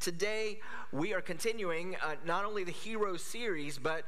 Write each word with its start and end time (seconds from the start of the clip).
Today, 0.00 0.60
we 0.92 1.12
are 1.12 1.20
continuing 1.20 1.94
uh, 1.96 2.14
not 2.24 2.46
only 2.46 2.64
the 2.64 2.72
Hero 2.72 3.18
series, 3.18 3.78
but 3.78 4.06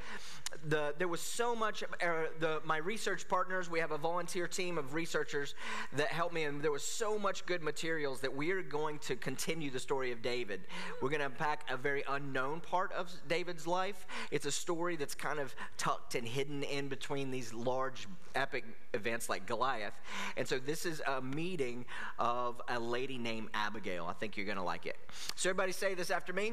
the, 0.69 0.95
there 0.99 1.07
was 1.07 1.21
so 1.21 1.55
much. 1.55 1.83
Uh, 1.83 2.13
the, 2.41 2.61
my 2.65 2.79
research 2.79 3.29
partners, 3.29 3.71
we 3.71 3.79
have 3.79 3.91
a 3.93 3.99
volunteer 3.99 4.49
team 4.49 4.79
of 4.79 4.95
researchers 4.95 5.55
that 5.93 6.09
helped 6.09 6.35
me, 6.35 6.45
and 6.45 6.63
there 6.63 6.73
was 6.73 6.83
so 6.83 7.19
much 7.19 7.45
good 7.45 7.63
materials 7.63 8.21
that 8.21 8.35
we 8.35 8.53
are 8.53 8.63
going 8.63 8.99
to 9.01 9.17
continue 9.17 9.71
the 9.71 9.79
story 9.79 10.13
of 10.13 10.23
David. 10.23 10.63
We're 11.03 11.11
going 11.11 11.21
to 11.21 11.27
unpack 11.27 11.71
a 11.71 11.77
very 11.77 12.05
unknown 12.09 12.61
part 12.61 12.91
of 12.93 13.13
David's 13.29 13.67
life. 13.67 14.07
It's 14.31 14.47
a 14.47 14.53
story 14.53 14.97
that's 14.97 15.15
kind 15.15 15.39
of 15.39 15.55
tucked 15.77 16.15
and 16.15 16.27
hidden 16.27 16.63
in 16.63 16.89
between 16.89 17.31
these 17.31 17.53
large 17.53 18.09
epic 18.35 18.65
events 18.95 19.29
like 19.29 19.47
Goliath. 19.47 19.95
And 20.37 20.49
so, 20.49 20.59
this 20.59 20.87
is 20.87 21.03
a 21.07 21.21
meeting 21.21 21.85
of 22.19 22.61
a 22.69 22.79
lady 22.79 23.19
named 23.19 23.49
Abigail. 23.53 24.07
I 24.09 24.15
think 24.15 24.37
you're 24.37 24.47
going 24.47 24.57
to 24.57 24.65
like 24.65 24.87
it. 24.87 24.97
So, 25.37 25.51
everybody 25.51 25.73
say 25.83 25.95
this 25.95 26.13
after 26.13 26.33
me. 26.33 26.53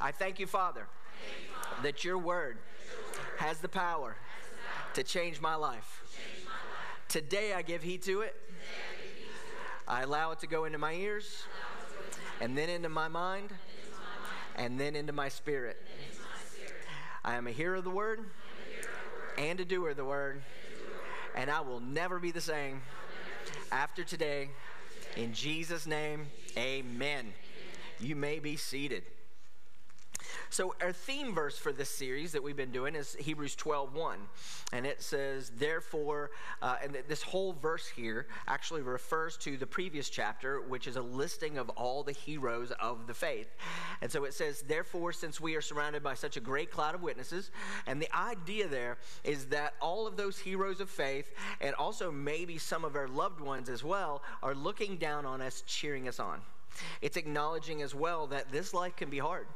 I 0.00 0.10
thank 0.10 0.40
you, 0.40 0.46
Father, 0.48 0.88
that 1.84 2.02
your 2.02 2.18
word 2.18 2.58
has 3.36 3.60
the 3.60 3.68
power 3.68 4.16
to 4.94 5.04
change 5.04 5.40
my 5.40 5.54
life. 5.54 6.02
Today 7.06 7.52
I 7.52 7.62
give 7.62 7.80
heed 7.80 8.02
to 8.02 8.22
it. 8.22 8.34
I 9.86 10.02
allow 10.02 10.32
it 10.32 10.40
to 10.40 10.48
go 10.48 10.64
into 10.64 10.78
my 10.78 10.94
ears, 10.94 11.44
and 12.40 12.58
then 12.58 12.68
into 12.68 12.88
my 12.88 13.06
mind, 13.06 13.50
and 14.56 14.80
then 14.80 14.96
into 14.96 15.12
my 15.12 15.28
spirit. 15.28 15.80
I 17.24 17.36
am 17.36 17.46
a 17.46 17.52
hearer 17.52 17.76
of 17.76 17.84
the 17.84 17.90
word 17.90 18.18
and 19.38 19.60
a 19.60 19.64
doer 19.64 19.90
of 19.90 19.96
the 19.96 20.04
word, 20.04 20.42
and 21.36 21.48
I 21.52 21.60
will 21.60 21.78
never 21.78 22.18
be 22.18 22.32
the 22.32 22.40
same 22.40 22.82
after 23.70 24.02
today. 24.02 24.50
In 25.14 25.32
Jesus' 25.32 25.86
name, 25.86 26.26
amen. 26.58 27.32
You 28.00 28.16
may 28.16 28.38
be 28.38 28.56
seated. 28.56 29.04
So 30.50 30.74
our 30.80 30.92
theme 30.92 31.34
verse 31.34 31.58
for 31.58 31.72
this 31.72 31.90
series 31.90 32.32
that 32.32 32.42
we've 32.42 32.56
been 32.56 32.72
doing 32.72 32.94
is 32.94 33.14
Hebrews 33.14 33.56
12:1, 33.56 34.28
and 34.72 34.86
it 34.86 35.02
says, 35.02 35.50
"Therefore," 35.50 36.30
uh, 36.62 36.76
and 36.82 36.94
this 37.08 37.22
whole 37.22 37.52
verse 37.52 37.88
here 37.88 38.28
actually 38.46 38.82
refers 38.82 39.36
to 39.38 39.56
the 39.56 39.66
previous 39.66 40.08
chapter, 40.08 40.60
which 40.60 40.86
is 40.86 40.96
a 40.96 41.02
listing 41.02 41.58
of 41.58 41.68
all 41.70 42.02
the 42.02 42.12
heroes 42.12 42.70
of 42.72 43.06
the 43.06 43.14
faith. 43.14 43.54
And 44.00 44.10
so 44.10 44.24
it 44.24 44.34
says, 44.34 44.62
"Therefore, 44.62 45.12
since 45.12 45.40
we 45.40 45.56
are 45.56 45.62
surrounded 45.62 46.02
by 46.02 46.14
such 46.14 46.36
a 46.36 46.40
great 46.40 46.70
cloud 46.70 46.94
of 46.94 47.02
witnesses," 47.02 47.50
and 47.86 48.00
the 48.00 48.12
idea 48.16 48.68
there 48.68 48.98
is 49.24 49.48
that 49.48 49.74
all 49.80 50.06
of 50.06 50.16
those 50.16 50.38
heroes 50.38 50.80
of 50.80 50.90
faith, 50.90 51.32
and 51.60 51.74
also 51.74 52.10
maybe 52.10 52.58
some 52.58 52.84
of 52.84 52.96
our 52.96 53.08
loved 53.08 53.40
ones 53.40 53.68
as 53.68 53.82
well, 53.82 54.22
are 54.42 54.54
looking 54.54 54.96
down 54.96 55.26
on 55.26 55.40
us, 55.42 55.62
cheering 55.62 56.08
us 56.08 56.20
on. 56.20 56.42
It's 57.00 57.16
acknowledging 57.16 57.82
as 57.82 57.94
well 57.94 58.26
that 58.28 58.50
this 58.50 58.74
life 58.74 58.96
can 58.96 59.10
be 59.10 59.18
hard. 59.18 59.46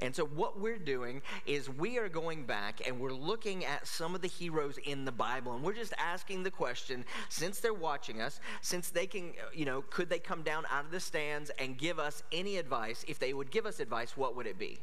And 0.00 0.14
so, 0.14 0.24
what 0.24 0.58
we're 0.58 0.78
doing 0.78 1.22
is 1.46 1.70
we 1.70 1.98
are 1.98 2.08
going 2.08 2.44
back 2.44 2.86
and 2.86 2.98
we're 2.98 3.12
looking 3.12 3.64
at 3.64 3.86
some 3.86 4.14
of 4.14 4.22
the 4.22 4.28
heroes 4.28 4.78
in 4.78 5.04
the 5.04 5.12
Bible, 5.12 5.54
and 5.54 5.62
we're 5.62 5.72
just 5.74 5.94
asking 5.98 6.42
the 6.42 6.50
question 6.50 7.04
since 7.28 7.60
they're 7.60 7.72
watching 7.72 8.20
us, 8.20 8.40
since 8.60 8.90
they 8.90 9.06
can, 9.06 9.32
you 9.54 9.64
know, 9.64 9.82
could 9.90 10.08
they 10.08 10.18
come 10.18 10.42
down 10.42 10.64
out 10.70 10.84
of 10.84 10.90
the 10.90 11.00
stands 11.00 11.50
and 11.58 11.78
give 11.78 11.98
us 11.98 12.22
any 12.32 12.56
advice? 12.56 13.04
If 13.06 13.18
they 13.18 13.34
would 13.34 13.50
give 13.50 13.66
us 13.66 13.78
advice, 13.78 14.16
what 14.16 14.34
would 14.36 14.46
it 14.46 14.58
be? 14.58 14.78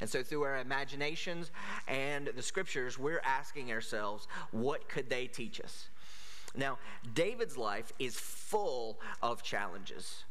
And 0.00 0.08
so, 0.08 0.22
through 0.22 0.42
our 0.42 0.58
imaginations 0.58 1.50
and 1.86 2.28
the 2.34 2.42
scriptures, 2.42 2.98
we're 2.98 3.22
asking 3.24 3.72
ourselves, 3.72 4.26
what 4.52 4.88
could 4.88 5.10
they 5.10 5.26
teach 5.26 5.60
us? 5.60 5.88
Now, 6.54 6.78
David's 7.14 7.58
life 7.58 7.92
is 7.98 8.16
full 8.16 8.98
of 9.22 9.42
challenges 9.42 10.24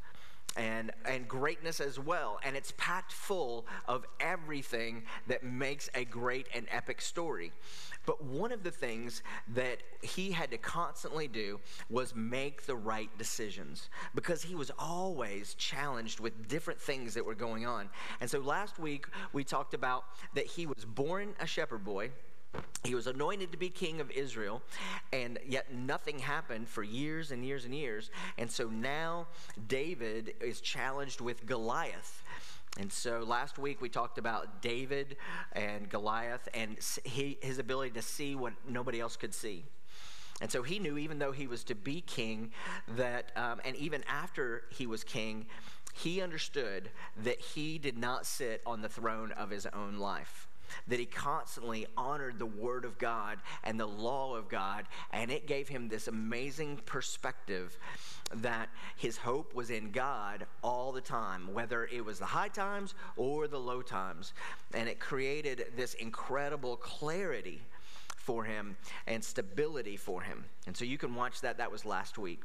and, 0.55 0.91
and 1.05 1.27
greatness 1.27 1.79
as 1.79 1.99
well. 1.99 2.39
And 2.43 2.55
it's 2.55 2.73
packed 2.77 3.11
full 3.11 3.65
of 3.87 4.05
everything 4.19 5.03
that 5.27 5.43
makes 5.43 5.89
a 5.93 6.05
great 6.05 6.47
and 6.53 6.67
epic 6.71 7.01
story. 7.01 7.51
But 8.05 8.23
one 8.23 8.51
of 8.51 8.63
the 8.63 8.71
things 8.71 9.23
that 9.53 9.81
he 10.01 10.31
had 10.31 10.51
to 10.51 10.57
constantly 10.57 11.27
do 11.27 11.59
was 11.89 12.15
make 12.15 12.65
the 12.65 12.75
right 12.75 13.09
decisions 13.17 13.89
because 14.13 14.43
he 14.43 14.55
was 14.55 14.71
always 14.77 15.55
challenged 15.55 16.19
with 16.19 16.47
different 16.47 16.79
things 16.79 17.13
that 17.15 17.25
were 17.25 17.35
going 17.35 17.65
on. 17.65 17.89
And 18.21 18.29
so 18.29 18.39
last 18.39 18.79
week 18.79 19.07
we 19.33 19.43
talked 19.43 19.73
about 19.73 20.05
that 20.35 20.45
he 20.45 20.65
was 20.65 20.85
born 20.85 21.33
a 21.39 21.47
shepherd 21.47 21.83
boy 21.83 22.11
he 22.83 22.95
was 22.95 23.07
anointed 23.07 23.51
to 23.51 23.57
be 23.57 23.69
king 23.69 23.99
of 23.99 24.11
Israel, 24.11 24.61
and 25.11 25.39
yet 25.45 25.73
nothing 25.73 26.19
happened 26.19 26.67
for 26.67 26.83
years 26.83 27.31
and 27.31 27.43
years 27.43 27.65
and 27.65 27.73
years. 27.73 28.11
And 28.37 28.49
so 28.49 28.67
now 28.69 29.27
David 29.67 30.33
is 30.41 30.61
challenged 30.61 31.21
with 31.21 31.45
Goliath. 31.45 32.23
And 32.77 32.91
so 32.91 33.19
last 33.19 33.57
week 33.57 33.81
we 33.81 33.89
talked 33.89 34.17
about 34.17 34.61
David 34.61 35.15
and 35.53 35.89
Goliath 35.89 36.49
and 36.53 36.77
he, 37.05 37.37
his 37.41 37.57
ability 37.57 37.91
to 37.91 38.01
see 38.01 38.35
what 38.35 38.53
nobody 38.67 38.99
else 38.99 39.15
could 39.15 39.33
see. 39.33 39.63
And 40.41 40.51
so 40.51 40.61
he 40.61 40.79
knew, 40.79 40.97
even 40.97 41.17
though 41.17 41.31
he 41.31 41.47
was 41.47 41.63
to 41.65 41.75
be 41.75 42.01
king, 42.01 42.51
that, 42.97 43.31
um, 43.37 43.61
and 43.63 43.73
even 43.77 44.03
after 44.09 44.63
he 44.69 44.85
was 44.85 45.03
king, 45.03 45.45
he 45.95 46.21
understood 46.21 46.89
that 47.23 47.39
he 47.39 47.77
did 47.77 47.97
not 47.97 48.25
sit 48.25 48.61
on 48.65 48.81
the 48.81 48.89
throne 48.89 49.31
of 49.31 49.49
his 49.49 49.65
own 49.67 49.97
life 49.97 50.47
that 50.87 50.99
he 50.99 51.05
constantly 51.05 51.87
honored 51.97 52.39
the 52.39 52.45
Word 52.45 52.85
of 52.85 52.97
God 52.97 53.39
and 53.63 53.79
the 53.79 53.85
law 53.85 54.35
of 54.35 54.49
God, 54.49 54.85
and 55.11 55.31
it 55.31 55.47
gave 55.47 55.67
him 55.67 55.87
this 55.87 56.07
amazing 56.07 56.77
perspective 56.85 57.77
that 58.33 58.69
his 58.95 59.17
hope 59.17 59.53
was 59.53 59.69
in 59.69 59.91
God 59.91 60.45
all 60.63 60.91
the 60.91 61.01
time, 61.01 61.53
whether 61.53 61.85
it 61.85 62.03
was 62.03 62.19
the 62.19 62.25
high 62.25 62.47
times 62.47 62.95
or 63.15 63.47
the 63.47 63.59
low 63.59 63.81
times. 63.81 64.33
And 64.73 64.89
it 64.89 64.99
created 64.99 65.67
this 65.75 65.93
incredible 65.95 66.77
clarity 66.77 67.61
for 68.17 68.43
him 68.43 68.75
and 69.05 69.23
stability 69.23 69.97
for 69.97 70.21
him. 70.21 70.45
And 70.65 70.75
so 70.75 70.83
you 70.83 70.97
can 70.97 71.13
watch 71.13 71.41
that. 71.41 71.59
That 71.59 71.71
was 71.71 71.85
last 71.85 72.17
week. 72.17 72.41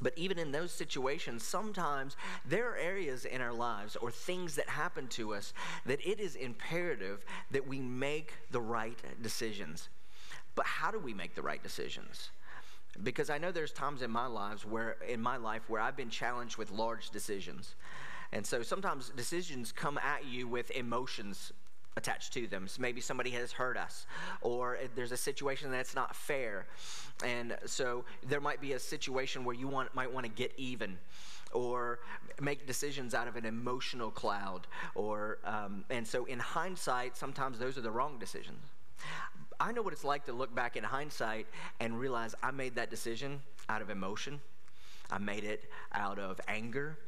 But 0.00 0.12
even 0.16 0.38
in 0.38 0.52
those 0.52 0.70
situations, 0.70 1.42
sometimes 1.42 2.16
there 2.44 2.70
are 2.70 2.76
areas 2.76 3.24
in 3.24 3.40
our 3.40 3.52
lives 3.52 3.96
or 3.96 4.10
things 4.10 4.54
that 4.56 4.68
happen 4.68 5.08
to 5.08 5.34
us 5.34 5.52
that 5.86 6.00
it 6.06 6.20
is 6.20 6.34
imperative 6.34 7.24
that 7.50 7.66
we 7.66 7.80
make 7.80 8.34
the 8.50 8.60
right 8.60 8.98
decisions. 9.22 9.88
But 10.54 10.66
how 10.66 10.90
do 10.90 10.98
we 10.98 11.14
make 11.14 11.34
the 11.34 11.42
right 11.42 11.62
decisions? 11.62 12.30
Because 13.02 13.30
I 13.30 13.38
know 13.38 13.52
there's 13.52 13.72
times 13.72 14.02
in 14.02 14.10
my 14.10 14.26
lives 14.26 14.64
where 14.64 14.96
in 15.06 15.20
my 15.20 15.36
life 15.36 15.62
where 15.68 15.80
I've 15.80 15.96
been 15.96 16.10
challenged 16.10 16.56
with 16.56 16.70
large 16.70 17.10
decisions. 17.10 17.76
And 18.32 18.44
so 18.44 18.62
sometimes 18.62 19.10
decisions 19.10 19.72
come 19.72 19.98
at 19.98 20.26
you 20.26 20.46
with 20.46 20.70
emotions 20.72 21.52
attached 21.98 22.32
to 22.32 22.46
them. 22.46 22.66
So 22.66 22.80
maybe 22.80 23.00
somebody 23.02 23.30
has 23.30 23.52
hurt 23.52 23.76
us, 23.76 24.06
or 24.40 24.78
there's 24.94 25.12
a 25.12 25.16
situation 25.16 25.70
that's 25.70 25.94
not 25.94 26.16
fair. 26.16 26.66
And 27.24 27.56
so 27.66 28.04
there 28.26 28.40
might 28.40 28.60
be 28.60 28.72
a 28.72 28.78
situation 28.78 29.44
where 29.44 29.54
you 29.54 29.68
want, 29.68 29.94
might 29.94 30.10
want 30.10 30.24
to 30.24 30.32
get 30.32 30.52
even 30.56 30.96
or 31.52 31.98
make 32.40 32.66
decisions 32.66 33.14
out 33.14 33.26
of 33.26 33.36
an 33.36 33.44
emotional 33.44 34.10
cloud. 34.10 34.66
Or, 34.94 35.38
um, 35.44 35.84
and 35.90 36.06
so 36.06 36.24
in 36.24 36.38
hindsight, 36.38 37.16
sometimes 37.16 37.58
those 37.58 37.76
are 37.76 37.82
the 37.82 37.90
wrong 37.90 38.18
decisions. 38.18 38.64
I 39.60 39.72
know 39.72 39.82
what 39.82 39.92
it's 39.92 40.04
like 40.04 40.24
to 40.26 40.32
look 40.32 40.54
back 40.54 40.76
in 40.76 40.84
hindsight 40.84 41.46
and 41.80 41.98
realize 41.98 42.34
I 42.42 42.52
made 42.52 42.76
that 42.76 42.90
decision 42.90 43.40
out 43.68 43.82
of 43.82 43.90
emotion. 43.90 44.40
I 45.10 45.18
made 45.18 45.44
it 45.44 45.64
out 45.92 46.18
of 46.18 46.40
anger, 46.48 46.98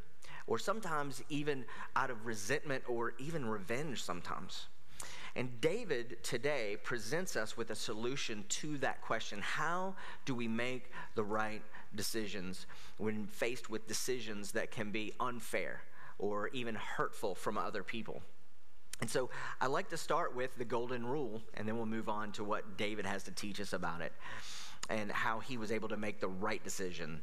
or 0.46 0.58
sometimes 0.58 1.22
even 1.28 1.64
out 1.94 2.10
of 2.10 2.26
resentment 2.26 2.82
or 2.88 3.12
even 3.18 3.44
revenge 3.44 4.02
sometimes. 4.02 4.66
And 5.36 5.60
David 5.60 6.18
today 6.22 6.76
presents 6.82 7.36
us 7.36 7.56
with 7.56 7.70
a 7.70 7.74
solution 7.74 8.44
to 8.48 8.78
that 8.78 9.00
question. 9.00 9.40
How 9.40 9.94
do 10.24 10.34
we 10.34 10.48
make 10.48 10.90
the 11.14 11.22
right 11.22 11.62
decisions 11.94 12.66
when 12.98 13.26
faced 13.26 13.70
with 13.70 13.86
decisions 13.86 14.52
that 14.52 14.70
can 14.70 14.90
be 14.90 15.12
unfair 15.20 15.82
or 16.18 16.48
even 16.48 16.74
hurtful 16.74 17.34
from 17.34 17.56
other 17.56 17.82
people? 17.82 18.22
And 19.00 19.08
so 19.08 19.30
I 19.60 19.66
like 19.66 19.88
to 19.90 19.96
start 19.96 20.34
with 20.36 20.56
the 20.56 20.64
golden 20.64 21.06
rule, 21.06 21.40
and 21.54 21.66
then 21.66 21.76
we'll 21.76 21.86
move 21.86 22.08
on 22.08 22.32
to 22.32 22.44
what 22.44 22.76
David 22.76 23.06
has 23.06 23.22
to 23.24 23.30
teach 23.30 23.60
us 23.60 23.72
about 23.72 24.02
it 24.02 24.12
and 24.90 25.10
how 25.10 25.38
he 25.38 25.56
was 25.56 25.72
able 25.72 25.88
to 25.88 25.96
make 25.96 26.20
the 26.20 26.28
right 26.28 26.62
decision. 26.62 27.22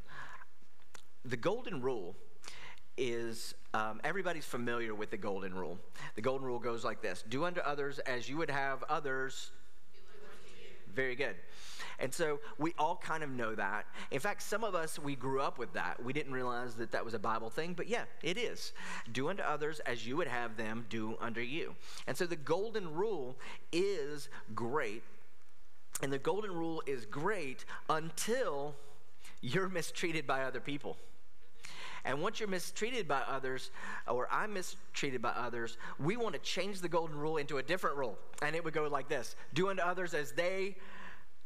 The 1.25 1.37
golden 1.37 1.81
rule 1.81 2.15
is 2.97 3.53
um, 3.73 3.99
everybody's 4.03 4.45
familiar 4.45 4.95
with 4.95 5.11
the 5.11 5.17
golden 5.17 5.53
rule. 5.53 5.77
The 6.15 6.21
golden 6.21 6.45
rule 6.47 6.59
goes 6.59 6.83
like 6.83 7.01
this 7.01 7.23
Do 7.27 7.45
unto 7.45 7.61
others 7.61 7.99
as 7.99 8.29
you 8.29 8.37
would 8.37 8.49
have 8.49 8.83
others. 8.89 9.51
Very 10.93 11.15
good. 11.15 11.35
And 11.99 12.13
so 12.13 12.39
we 12.57 12.73
all 12.77 12.95
kind 12.95 13.23
of 13.23 13.29
know 13.29 13.55
that. 13.55 13.85
In 14.11 14.19
fact, 14.19 14.43
some 14.43 14.63
of 14.63 14.75
us, 14.75 14.99
we 14.99 15.15
grew 15.15 15.41
up 15.41 15.57
with 15.57 15.73
that. 15.73 16.03
We 16.03 16.13
didn't 16.13 16.33
realize 16.33 16.75
that 16.75 16.91
that 16.91 17.03
was 17.03 17.13
a 17.13 17.19
Bible 17.19 17.49
thing, 17.49 17.73
but 17.73 17.87
yeah, 17.87 18.03
it 18.23 18.37
is. 18.37 18.73
Do 19.11 19.29
unto 19.29 19.43
others 19.43 19.79
as 19.81 20.05
you 20.07 20.17
would 20.17 20.27
have 20.27 20.57
them 20.57 20.85
do 20.89 21.17
unto 21.19 21.41
you. 21.41 21.75
And 22.07 22.15
so 22.15 22.25
the 22.25 22.35
golden 22.35 22.93
rule 22.93 23.37
is 23.71 24.29
great. 24.53 25.03
And 26.01 26.13
the 26.13 26.19
golden 26.19 26.51
rule 26.51 26.83
is 26.85 27.05
great 27.05 27.65
until 27.89 28.75
you're 29.41 29.69
mistreated 29.69 30.27
by 30.27 30.43
other 30.43 30.59
people. 30.59 30.97
And 32.07 32.21
once 32.21 32.39
you're 32.39 32.47
mistreated 32.47 33.05
by 33.05 33.19
others, 33.27 33.69
or 34.07 34.29
I'm 34.31 34.53
mistreated 34.53 35.21
by 35.21 35.31
others, 35.31 35.77
we 35.99 36.15
want 36.15 36.33
to 36.33 36.39
change 36.39 36.79
the 36.79 36.87
golden 36.87 37.17
rule 37.17 37.35
into 37.35 37.57
a 37.57 37.63
different 37.63 37.97
rule. 37.97 38.17
And 38.41 38.55
it 38.55 38.63
would 38.63 38.73
go 38.73 38.87
like 38.87 39.09
this 39.09 39.35
Do 39.53 39.69
unto 39.69 39.83
others 39.83 40.13
as 40.13 40.31
they 40.31 40.77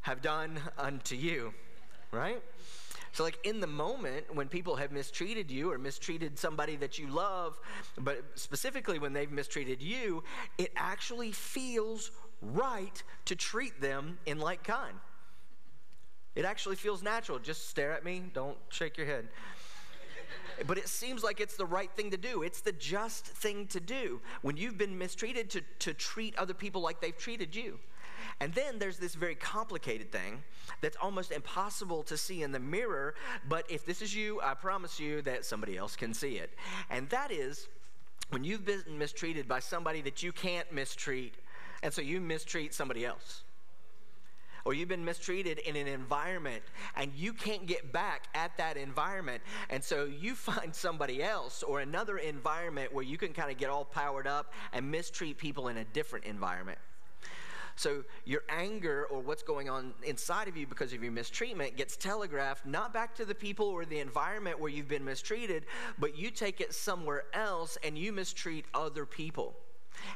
have 0.01 0.21
done 0.21 0.59
unto 0.77 1.15
you, 1.15 1.51
right? 2.11 2.41
So, 3.11 3.23
like 3.23 3.39
in 3.43 3.59
the 3.59 3.67
moment 3.67 4.33
when 4.33 4.47
people 4.47 4.75
have 4.75 4.91
mistreated 4.91 5.49
you 5.49 5.71
or 5.71 5.79
mistreated 5.79 6.37
somebody 6.37 6.75
that 6.77 6.99
you 6.99 7.07
love, 7.07 7.59
but 7.97 8.23
specifically 8.35 8.99
when 8.99 9.13
they've 9.13 9.31
mistreated 9.31 9.81
you, 9.81 10.23
it 10.59 10.71
actually 10.75 11.31
feels 11.31 12.11
right 12.41 13.03
to 13.25 13.35
treat 13.35 13.81
them 13.81 14.19
in 14.27 14.39
like 14.39 14.63
kind. 14.63 14.95
It 16.35 16.45
actually 16.45 16.77
feels 16.77 17.01
natural. 17.01 17.39
Just 17.39 17.67
stare 17.67 17.91
at 17.91 18.05
me, 18.05 18.23
don't 18.33 18.57
shake 18.69 18.97
your 18.97 19.07
head. 19.07 19.27
But 20.67 20.77
it 20.77 20.87
seems 20.87 21.23
like 21.23 21.39
it's 21.39 21.55
the 21.55 21.65
right 21.65 21.91
thing 21.91 22.11
to 22.11 22.17
do. 22.17 22.43
It's 22.43 22.61
the 22.61 22.71
just 22.71 23.25
thing 23.25 23.67
to 23.67 23.79
do 23.79 24.21
when 24.41 24.57
you've 24.57 24.77
been 24.77 24.97
mistreated 24.97 25.49
to, 25.51 25.61
to 25.79 25.93
treat 25.93 26.35
other 26.37 26.53
people 26.53 26.81
like 26.81 27.01
they've 27.01 27.17
treated 27.17 27.55
you. 27.55 27.79
And 28.39 28.53
then 28.53 28.79
there's 28.79 28.97
this 28.97 29.13
very 29.13 29.35
complicated 29.35 30.11
thing 30.11 30.43
that's 30.81 30.97
almost 30.97 31.31
impossible 31.31 32.03
to 32.03 32.17
see 32.17 32.43
in 32.43 32.51
the 32.51 32.59
mirror, 32.59 33.15
but 33.47 33.69
if 33.69 33.85
this 33.85 34.01
is 34.01 34.15
you, 34.15 34.39
I 34.41 34.53
promise 34.53 34.99
you 34.99 35.21
that 35.23 35.45
somebody 35.45 35.77
else 35.77 35.95
can 35.95 36.13
see 36.13 36.37
it. 36.37 36.51
And 36.89 37.09
that 37.09 37.31
is 37.31 37.67
when 38.29 38.43
you've 38.43 38.65
been 38.65 38.83
mistreated 38.97 39.47
by 39.47 39.59
somebody 39.59 40.01
that 40.01 40.23
you 40.23 40.31
can't 40.31 40.71
mistreat, 40.71 41.35
and 41.83 41.93
so 41.93 42.01
you 42.01 42.21
mistreat 42.21 42.73
somebody 42.73 43.05
else 43.05 43.43
or 44.65 44.73
you've 44.73 44.89
been 44.89 45.05
mistreated 45.05 45.59
in 45.59 45.75
an 45.75 45.87
environment 45.87 46.63
and 46.95 47.11
you 47.15 47.33
can't 47.33 47.65
get 47.65 47.91
back 47.91 48.27
at 48.33 48.55
that 48.57 48.77
environment. 48.77 49.41
And 49.69 49.83
so 49.83 50.05
you 50.05 50.35
find 50.35 50.73
somebody 50.73 51.23
else 51.23 51.63
or 51.63 51.81
another 51.81 52.17
environment 52.17 52.93
where 52.93 53.03
you 53.03 53.17
can 53.17 53.33
kind 53.33 53.51
of 53.51 53.57
get 53.57 53.69
all 53.69 53.85
powered 53.85 54.27
up 54.27 54.53
and 54.73 54.89
mistreat 54.89 55.37
people 55.37 55.67
in 55.67 55.77
a 55.77 55.83
different 55.85 56.25
environment. 56.25 56.77
So 57.75 58.03
your 58.25 58.43
anger 58.49 59.07
or 59.09 59.21
what's 59.21 59.43
going 59.43 59.69
on 59.69 59.93
inside 60.03 60.47
of 60.47 60.57
you 60.57 60.67
because 60.67 60.93
of 60.93 61.01
your 61.01 61.11
mistreatment 61.11 61.77
gets 61.77 61.95
telegraphed 61.95 62.65
not 62.65 62.93
back 62.93 63.15
to 63.15 63.25
the 63.25 63.33
people 63.33 63.65
or 63.65 63.85
the 63.85 63.99
environment 63.99 64.59
where 64.59 64.69
you've 64.69 64.87
been 64.87 65.05
mistreated, 65.05 65.65
but 65.97 66.17
you 66.17 66.29
take 66.29 66.61
it 66.61 66.73
somewhere 66.73 67.23
else 67.33 67.77
and 67.83 67.97
you 67.97 68.11
mistreat 68.11 68.65
other 68.73 69.05
people. 69.05 69.55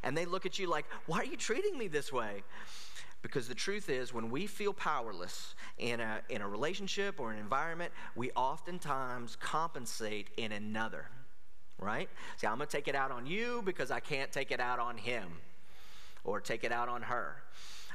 And 0.04 0.16
they 0.16 0.26
look 0.26 0.46
at 0.46 0.60
you 0.60 0.70
like, 0.70 0.86
why 1.06 1.20
are 1.20 1.26
you 1.26 1.38
treating 1.38 1.78
me 1.78 1.88
this 1.88 2.12
way? 2.12 2.44
Because 3.26 3.48
the 3.48 3.56
truth 3.56 3.90
is, 3.90 4.14
when 4.14 4.30
we 4.30 4.46
feel 4.46 4.72
powerless 4.72 5.56
in 5.80 6.00
a, 6.00 6.22
in 6.30 6.44
a 6.44 6.48
relationship 6.48 7.20
or 7.20 7.32
an 7.32 7.40
environment, 7.40 7.92
we 8.16 8.30
oftentimes 8.36 9.36
compensate 9.36 10.28
in 10.38 10.52
another, 10.52 11.08
right? 11.80 12.08
See, 12.38 12.46
I'm 12.46 12.58
going 12.58 12.68
to 12.68 12.72
take 12.72 12.88
it 12.88 12.94
out 12.94 13.10
on 13.10 13.26
you 13.26 13.64
because 13.66 13.90
I 13.90 14.00
can't 14.00 14.32
take 14.32 14.52
it 14.52 14.60
out 14.60 14.78
on 14.78 14.96
him, 14.96 15.28
or 16.24 16.40
take 16.40 16.64
it 16.64 16.72
out 16.72 16.88
on 16.88 17.02
her, 17.02 17.38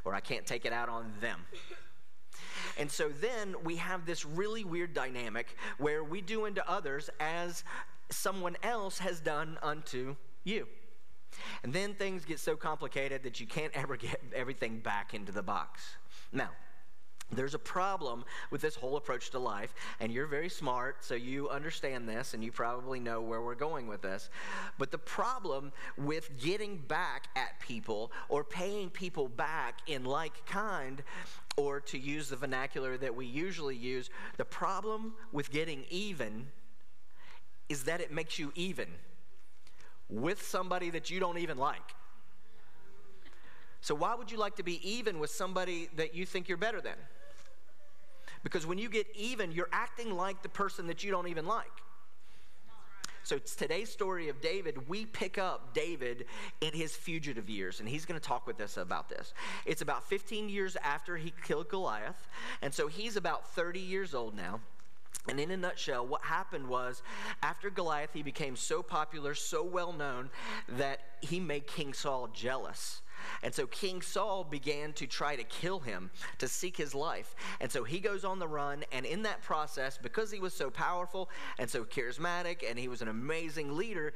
or 0.05 0.17
I 0.17 0.21
can't 0.21 0.44
take 0.44 0.65
it 0.65 0.73
out 0.73 0.88
on 0.88 1.12
them. 1.21 1.38
And 2.77 2.91
so 2.91 3.11
then 3.21 3.55
we 3.62 3.77
have 3.77 4.06
this 4.06 4.27
really 4.27 4.65
weird 4.65 4.94
dynamic 4.94 5.56
where 5.79 6.03
we 6.03 6.23
do 6.23 6.47
unto 6.47 6.61
others 6.67 7.09
as 7.21 7.62
someone 8.11 8.56
else 8.65 8.99
has 8.99 9.21
done 9.21 9.59
unto 9.62 10.17
you. 10.43 10.67
And 11.62 11.73
then 11.73 11.94
things 11.94 12.25
get 12.25 12.41
so 12.41 12.56
complicated 12.56 13.23
that 13.23 13.41
you 13.41 13.47
can't 13.47 13.73
ever 13.75 13.97
get 13.97 14.21
everything 14.35 14.79
back 14.79 15.15
into 15.15 15.32
the 15.32 15.43
box. 15.43 15.97
Now, 16.32 16.50
there's 17.32 17.55
a 17.55 17.61
problem 17.61 18.25
with 18.50 18.61
this 18.61 18.75
whole 18.75 18.97
approach 18.97 19.31
to 19.31 19.38
life, 19.38 19.73
and 20.00 20.12
you're 20.12 20.27
very 20.27 20.49
smart, 20.49 21.05
so 21.05 21.15
you 21.15 21.49
understand 21.49 22.09
this, 22.09 22.35
and 22.35 22.43
you 22.43 22.50
probably 22.50 22.99
know 22.99 23.21
where 23.21 23.41
we're 23.41 23.55
going 23.55 23.87
with 23.87 24.03
this. 24.03 24.31
But 24.79 24.91
the 24.91 24.99
problem 24.99 25.73
with 25.97 26.41
getting 26.43 26.79
back 26.79 27.29
at 27.37 27.61
people 27.61 28.11
or 28.29 28.43
paying 28.43 28.91
people 28.91 29.29
back 29.29 29.79
in 29.87 30.05
like 30.05 30.44
kind, 30.47 31.03
or 31.56 31.81
to 31.81 31.99
use 31.99 32.29
the 32.29 32.37
vernacular 32.37 32.97
that 32.97 33.15
we 33.15 33.27
usually 33.27 33.77
use, 33.77 34.11
the 34.37 34.44
problem 34.44 35.15
with 35.31 35.53
getting 35.53 35.85
even 35.88 36.49
is 37.69 37.85
that 37.85 38.00
it 38.00 38.11
makes 38.11 38.38
you 38.38 38.50
even 38.56 38.88
with 40.10 40.42
somebody 40.42 40.90
that 40.90 41.10
you 41.10 41.20
don't 41.20 41.38
even 41.38 41.58
like. 41.58 41.94
So, 43.80 43.94
why 43.94 44.14
would 44.14 44.30
you 44.30 44.38
like 44.38 44.56
to 44.56 44.62
be 44.62 44.80
even 44.88 45.18
with 45.18 45.30
somebody 45.30 45.88
that 45.96 46.14
you 46.14 46.26
think 46.26 46.48
you're 46.48 46.58
better 46.58 46.80
than? 46.80 46.96
Because 48.42 48.66
when 48.66 48.78
you 48.78 48.88
get 48.88 49.06
even, 49.14 49.52
you're 49.52 49.68
acting 49.72 50.14
like 50.14 50.42
the 50.42 50.48
person 50.48 50.86
that 50.88 51.04
you 51.04 51.10
don't 51.10 51.28
even 51.28 51.46
like. 51.46 51.70
So, 53.22 53.38
today's 53.38 53.90
story 53.90 54.28
of 54.28 54.40
David, 54.40 54.88
we 54.88 55.06
pick 55.06 55.38
up 55.38 55.74
David 55.74 56.26
in 56.60 56.72
his 56.72 56.96
fugitive 56.96 57.48
years, 57.48 57.80
and 57.80 57.88
he's 57.88 58.04
going 58.04 58.18
to 58.18 58.26
talk 58.26 58.46
with 58.46 58.60
us 58.60 58.76
about 58.76 59.08
this. 59.08 59.34
It's 59.66 59.82
about 59.82 60.04
15 60.08 60.48
years 60.48 60.76
after 60.82 61.16
he 61.16 61.32
killed 61.46 61.68
Goliath, 61.68 62.28
and 62.62 62.72
so 62.72 62.86
he's 62.86 63.16
about 63.16 63.48
30 63.54 63.80
years 63.80 64.14
old 64.14 64.34
now. 64.34 64.60
And 65.28 65.38
in 65.38 65.50
a 65.50 65.56
nutshell, 65.56 66.06
what 66.06 66.22
happened 66.22 66.66
was 66.66 67.02
after 67.42 67.70
Goliath, 67.70 68.10
he 68.14 68.22
became 68.22 68.56
so 68.56 68.82
popular, 68.82 69.34
so 69.34 69.62
well 69.62 69.92
known, 69.92 70.30
that 70.68 71.00
he 71.20 71.38
made 71.38 71.66
King 71.66 71.92
Saul 71.92 72.28
jealous. 72.32 73.02
And 73.42 73.54
so 73.54 73.66
King 73.66 74.02
Saul 74.02 74.44
began 74.44 74.92
to 74.94 75.06
try 75.06 75.36
to 75.36 75.44
kill 75.44 75.78
him, 75.80 76.10
to 76.38 76.48
seek 76.48 76.76
his 76.76 76.94
life. 76.94 77.34
And 77.60 77.70
so 77.70 77.84
he 77.84 78.00
goes 78.00 78.24
on 78.24 78.38
the 78.38 78.48
run. 78.48 78.84
And 78.92 79.06
in 79.06 79.22
that 79.22 79.42
process, 79.42 79.98
because 79.98 80.30
he 80.30 80.40
was 80.40 80.54
so 80.54 80.70
powerful 80.70 81.30
and 81.58 81.68
so 81.68 81.84
charismatic 81.84 82.68
and 82.68 82.78
he 82.78 82.88
was 82.88 83.02
an 83.02 83.08
amazing 83.08 83.76
leader, 83.76 84.14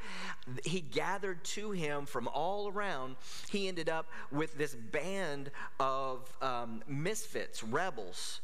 he 0.64 0.80
gathered 0.80 1.44
to 1.44 1.70
him 1.70 2.06
from 2.06 2.28
all 2.28 2.68
around. 2.68 3.16
He 3.50 3.68
ended 3.68 3.88
up 3.88 4.06
with 4.30 4.56
this 4.56 4.74
band 4.74 5.50
of 5.78 6.34
um, 6.42 6.82
misfits, 6.86 7.62
rebels. 7.62 8.40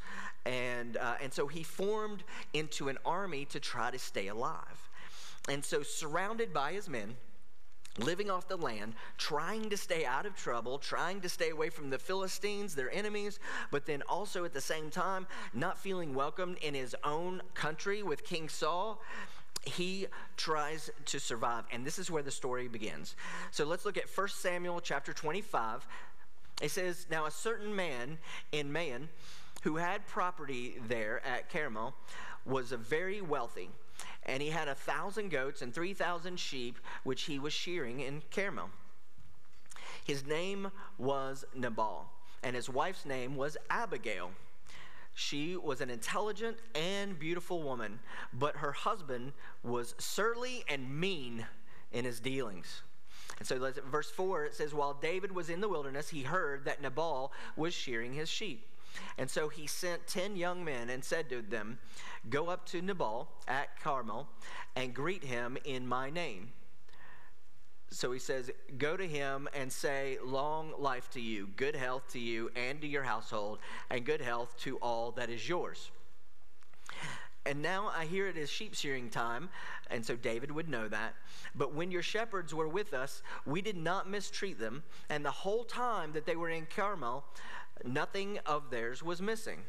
And, 0.47 0.97
uh, 0.97 1.15
and 1.23 1.33
so 1.33 1.47
he 1.47 1.63
formed 1.63 2.23
into 2.55 2.89
an 2.89 2.99
army 3.05 3.45
to 3.47 3.61
try 3.61 3.91
to 3.91 3.99
stay 3.99 4.29
alive. 4.29 4.89
And 5.49 5.65
so, 5.65 5.83
surrounded 5.83 6.53
by 6.53 6.73
his 6.73 6.89
men, 6.89 7.17
living 7.99 8.31
off 8.31 8.49
the 8.49 8.57
land, 8.57 8.95
trying 9.19 9.69
to 9.71 9.77
stay 9.77 10.05
out 10.05 10.27
of 10.27 10.37
trouble, 10.37 10.79
trying 10.79 11.21
to 11.21 11.29
stay 11.29 11.51
away 11.51 11.71
from 11.71 11.91
the 11.91 11.99
Philistines, 11.99 12.75
their 12.75 12.93
enemies, 12.93 13.39
but 13.71 13.87
then 13.87 14.03
also 14.09 14.45
at 14.45 14.53
the 14.53 14.61
same 14.61 14.91
time 14.91 15.27
not 15.53 15.79
feeling 15.79 16.15
welcomed 16.15 16.59
in 16.59 16.75
his 16.75 16.95
own 17.05 17.43
country 17.55 18.03
with 18.03 18.25
King 18.25 18.49
Saul. 18.49 19.01
He 19.65 20.07
tries 20.37 20.91
to 21.07 21.21
survive, 21.21 21.65
and 21.71 21.85
this 21.85 21.99
is 21.99 22.11
where 22.11 22.23
the 22.23 22.31
story 22.31 22.69
begins. 22.69 23.15
So 23.51 23.65
let's 23.65 23.85
look 23.85 23.99
at 23.99 24.09
1 24.09 24.29
Samuel 24.29 24.81
chapter 24.81 25.13
25. 25.13 25.87
It 26.63 26.71
says, 26.71 27.07
Now 27.11 27.27
a 27.27 27.31
certain 27.31 27.75
man 27.75 28.19
in 28.53 28.73
Maon 28.73 29.09
who 29.61 29.77
had 29.77 30.07
property 30.07 30.77
there 30.89 31.25
at 31.27 31.51
Carmel, 31.51 31.95
was 32.45 32.73
a 32.73 32.77
very 32.77 33.21
wealthy, 33.21 33.71
and 34.25 34.43
he 34.43 34.49
had 34.49 34.69
a 34.69 34.75
thousand 34.75 35.31
goats 35.31 35.63
and 35.63 35.75
three 35.75 35.95
thousand 35.95 36.39
sheep, 36.39 36.79
which 37.05 37.23
he 37.23 37.39
was 37.39 37.53
shearing 37.53 38.01
in 38.01 38.23
Carmel. 38.35 38.71
His 40.05 40.27
name 40.27 40.71
was 40.99 41.45
Nabal, 41.55 42.11
and 42.43 42.57
his 42.57 42.69
wife's 42.69 43.05
name 43.05 43.37
was 43.37 43.57
Abigail. 43.69 44.31
She 45.15 45.57
was 45.57 45.81
an 45.81 45.91
intelligent 45.91 46.57
and 46.75 47.19
beautiful 47.19 47.63
woman, 47.63 47.99
but 48.33 48.57
her 48.57 48.73
husband 48.73 49.33
was 49.63 49.95
surly 49.99 50.65
and 50.69 50.99
mean 50.99 51.47
in 51.93 52.05
his 52.05 52.21
dealings. 52.21 52.83
And 53.39 53.47
so, 53.47 53.73
verse 53.91 54.11
4, 54.11 54.47
it 54.47 54.55
says, 54.55 54.75
While 54.75 54.95
David 54.95 55.33
was 55.33 55.51
in 55.51 55.61
the 55.61 55.69
wilderness, 55.69 56.09
he 56.09 56.23
heard 56.23 56.65
that 56.65 56.83
Nabal 56.83 57.33
was 57.57 57.75
shearing 57.75 58.13
his 58.13 58.29
sheep. 58.29 58.67
And 59.19 59.31
so 59.31 59.49
he 59.49 59.67
sent 59.67 60.07
ten 60.07 60.37
young 60.37 60.65
men 60.65 60.91
and 60.91 61.05
said 61.05 61.29
to 61.31 61.43
them, 61.43 61.79
Go 62.29 62.49
up 62.49 62.67
to 62.67 62.83
Nabal 62.83 63.29
at 63.49 63.81
Carmel 63.81 64.29
and 64.77 64.95
greet 64.95 65.25
him 65.25 65.57
in 65.65 65.87
my 65.87 66.11
name. 66.11 66.53
So 67.91 68.13
he 68.13 68.19
says, 68.19 68.51
Go 68.79 68.97
to 68.97 69.07
him 69.07 69.49
and 69.55 69.73
say, 69.73 70.19
Long 70.25 70.73
life 70.79 71.11
to 71.11 71.21
you, 71.21 71.49
good 71.57 71.75
health 71.75 72.13
to 72.13 72.21
you 72.21 72.51
and 72.55 72.81
to 72.81 72.87
your 72.87 73.03
household, 73.03 73.59
and 73.91 74.05
good 74.05 74.21
health 74.21 74.57
to 74.61 74.77
all 74.79 75.11
that 75.13 75.31
is 75.31 75.49
yours. 75.49 75.91
And 77.47 77.63
now 77.63 77.91
I 77.97 78.05
hear 78.05 78.29
it 78.29 78.37
is 78.37 78.51
sheep 78.51 78.75
shearing 78.75 79.09
time, 79.09 79.49
and 79.91 80.05
so 80.05 80.15
David 80.15 80.51
would 80.51 80.69
know 80.69 80.89
that. 80.89 81.15
But 81.55 81.75
when 81.75 81.91
your 81.91 82.03
shepherds 82.03 82.55
were 82.55 82.69
with 82.69 82.93
us, 82.93 83.23
we 83.47 83.63
did 83.63 83.77
not 83.77 84.09
mistreat 84.09 84.59
them, 84.59 84.83
and 85.09 85.25
the 85.25 85.31
whole 85.31 85.65
time 85.65 86.13
that 86.13 86.27
they 86.27 86.37
were 86.37 86.51
in 86.51 86.67
Carmel, 86.67 87.25
Nothing 87.85 88.39
of 88.47 88.71
theirs 88.71 89.03
was 89.03 89.21
missing. 89.23 89.61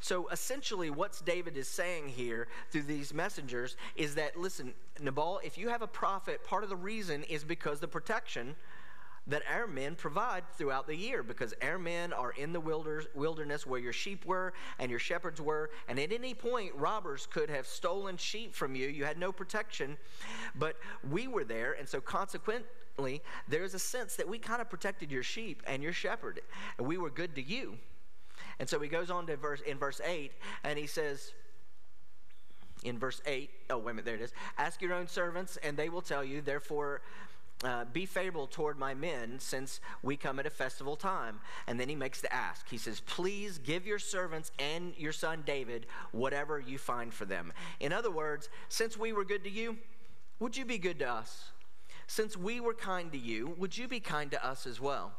So 0.00 0.28
essentially, 0.28 0.90
what 0.90 1.20
David 1.24 1.56
is 1.56 1.68
saying 1.68 2.08
here 2.08 2.48
through 2.70 2.82
these 2.82 3.14
messengers 3.14 3.76
is 3.94 4.16
that, 4.16 4.36
listen, 4.36 4.74
Nabal, 5.00 5.40
if 5.44 5.56
you 5.56 5.68
have 5.68 5.82
a 5.82 5.86
profit, 5.86 6.44
part 6.44 6.64
of 6.64 6.70
the 6.70 6.76
reason 6.76 7.22
is 7.24 7.44
because 7.44 7.78
the 7.78 7.88
protection 7.88 8.56
that 9.28 9.42
our 9.48 9.68
men 9.68 9.94
provide 9.94 10.42
throughout 10.58 10.88
the 10.88 10.96
year 10.96 11.22
because 11.22 11.54
our 11.62 11.78
men 11.78 12.12
are 12.12 12.32
in 12.32 12.52
the 12.52 12.58
wilderness 12.58 13.64
where 13.64 13.78
your 13.78 13.92
sheep 13.92 14.24
were 14.26 14.52
and 14.80 14.90
your 14.90 14.98
shepherds 14.98 15.40
were. 15.40 15.70
And 15.88 16.00
at 16.00 16.10
any 16.10 16.34
point, 16.34 16.74
robbers 16.74 17.28
could 17.30 17.48
have 17.48 17.68
stolen 17.68 18.16
sheep 18.16 18.52
from 18.52 18.74
you. 18.74 18.88
You 18.88 19.04
had 19.04 19.18
no 19.18 19.30
protection, 19.30 19.96
but 20.56 20.74
we 21.08 21.28
were 21.28 21.44
there. 21.44 21.74
And 21.74 21.88
so, 21.88 22.00
there's 23.48 23.74
a 23.74 23.78
sense 23.78 24.16
that 24.16 24.28
we 24.28 24.38
kind 24.38 24.60
of 24.60 24.68
protected 24.68 25.10
your 25.10 25.22
sheep 25.22 25.62
and 25.66 25.82
your 25.82 25.92
shepherd, 25.92 26.40
and 26.78 26.86
we 26.86 26.98
were 26.98 27.10
good 27.10 27.34
to 27.36 27.42
you. 27.42 27.78
And 28.58 28.68
so 28.68 28.78
he 28.80 28.88
goes 28.88 29.10
on 29.10 29.26
to 29.26 29.36
verse 29.36 29.60
in 29.60 29.78
verse 29.78 30.00
8, 30.04 30.32
and 30.64 30.78
he 30.78 30.86
says, 30.86 31.32
in 32.84 32.98
verse 32.98 33.20
8, 33.26 33.50
oh, 33.70 33.78
wait 33.78 33.92
a 33.92 33.94
minute, 33.94 34.04
there 34.04 34.14
it 34.16 34.20
is. 34.20 34.32
Ask 34.58 34.82
your 34.82 34.94
own 34.94 35.06
servants, 35.06 35.56
and 35.62 35.76
they 35.76 35.88
will 35.88 36.02
tell 36.02 36.24
you, 36.24 36.40
therefore, 36.40 37.00
uh, 37.64 37.84
be 37.92 38.06
favorable 38.06 38.48
toward 38.48 38.76
my 38.76 38.92
men 38.92 39.38
since 39.38 39.80
we 40.02 40.16
come 40.16 40.40
at 40.40 40.46
a 40.46 40.50
festival 40.50 40.96
time. 40.96 41.38
And 41.68 41.78
then 41.78 41.88
he 41.88 41.94
makes 41.94 42.20
the 42.20 42.32
ask. 42.32 42.68
He 42.68 42.78
says, 42.78 43.00
Please 43.00 43.58
give 43.58 43.86
your 43.86 44.00
servants 44.00 44.50
and 44.58 44.94
your 44.96 45.12
son 45.12 45.44
David 45.46 45.86
whatever 46.10 46.58
you 46.58 46.76
find 46.76 47.14
for 47.14 47.24
them. 47.24 47.52
In 47.78 47.92
other 47.92 48.10
words, 48.10 48.48
since 48.68 48.96
we 48.96 49.12
were 49.12 49.24
good 49.24 49.44
to 49.44 49.50
you, 49.50 49.76
would 50.40 50.56
you 50.56 50.64
be 50.64 50.78
good 50.78 50.98
to 51.00 51.08
us? 51.08 51.52
Since 52.06 52.36
we 52.36 52.60
were 52.60 52.74
kind 52.74 53.10
to 53.12 53.18
you, 53.18 53.54
would 53.58 53.76
you 53.76 53.88
be 53.88 54.00
kind 54.00 54.30
to 54.30 54.44
us 54.44 54.66
as 54.66 54.80
well? 54.80 55.12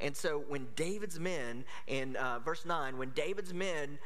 And 0.00 0.16
so 0.16 0.44
when 0.48 0.68
David's 0.76 1.20
men, 1.20 1.64
in 1.86 2.16
uh, 2.16 2.38
verse 2.40 2.64
9, 2.64 2.98
when 2.98 3.10
David's 3.10 3.54
men 3.54 3.98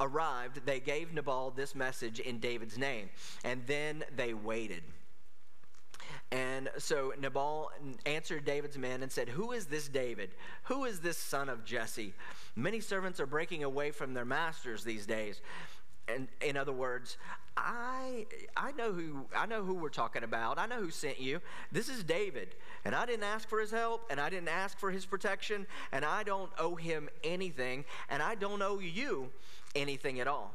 arrived, 0.00 0.60
they 0.66 0.80
gave 0.80 1.12
Nabal 1.12 1.50
this 1.50 1.74
message 1.74 2.20
in 2.20 2.38
David's 2.38 2.76
name. 2.76 3.08
And 3.44 3.62
then 3.66 4.04
they 4.14 4.34
waited. 4.34 4.82
And 6.32 6.68
so 6.78 7.12
Nabal 7.20 7.70
answered 8.04 8.44
David's 8.44 8.76
men 8.76 9.02
and 9.02 9.12
said, 9.12 9.28
Who 9.28 9.52
is 9.52 9.66
this 9.66 9.88
David? 9.88 10.30
Who 10.64 10.84
is 10.84 11.00
this 11.00 11.16
son 11.16 11.48
of 11.48 11.64
Jesse? 11.64 12.14
Many 12.56 12.80
servants 12.80 13.20
are 13.20 13.26
breaking 13.26 13.62
away 13.62 13.92
from 13.92 14.12
their 14.12 14.24
masters 14.24 14.82
these 14.82 15.06
days. 15.06 15.40
And 16.08 16.28
in 16.40 16.56
other 16.56 16.72
words, 16.72 17.16
I 17.56 18.26
I 18.56 18.72
know 18.72 18.92
who 18.92 19.26
I 19.34 19.46
know 19.46 19.64
who 19.64 19.74
we're 19.74 19.88
talking 19.88 20.22
about. 20.22 20.58
I 20.58 20.66
know 20.66 20.80
who 20.80 20.90
sent 20.90 21.20
you. 21.20 21.40
This 21.72 21.88
is 21.88 22.04
David. 22.04 22.54
And 22.84 22.94
I 22.94 23.06
didn't 23.06 23.24
ask 23.24 23.48
for 23.48 23.60
his 23.60 23.70
help 23.70 24.06
and 24.10 24.20
I 24.20 24.30
didn't 24.30 24.48
ask 24.48 24.78
for 24.78 24.90
his 24.90 25.06
protection 25.06 25.66
and 25.92 26.04
I 26.04 26.22
don't 26.22 26.50
owe 26.58 26.76
him 26.76 27.08
anything 27.24 27.84
and 28.08 28.22
I 28.22 28.34
don't 28.34 28.62
owe 28.62 28.78
you 28.78 29.30
anything 29.74 30.20
at 30.20 30.28
all. 30.28 30.52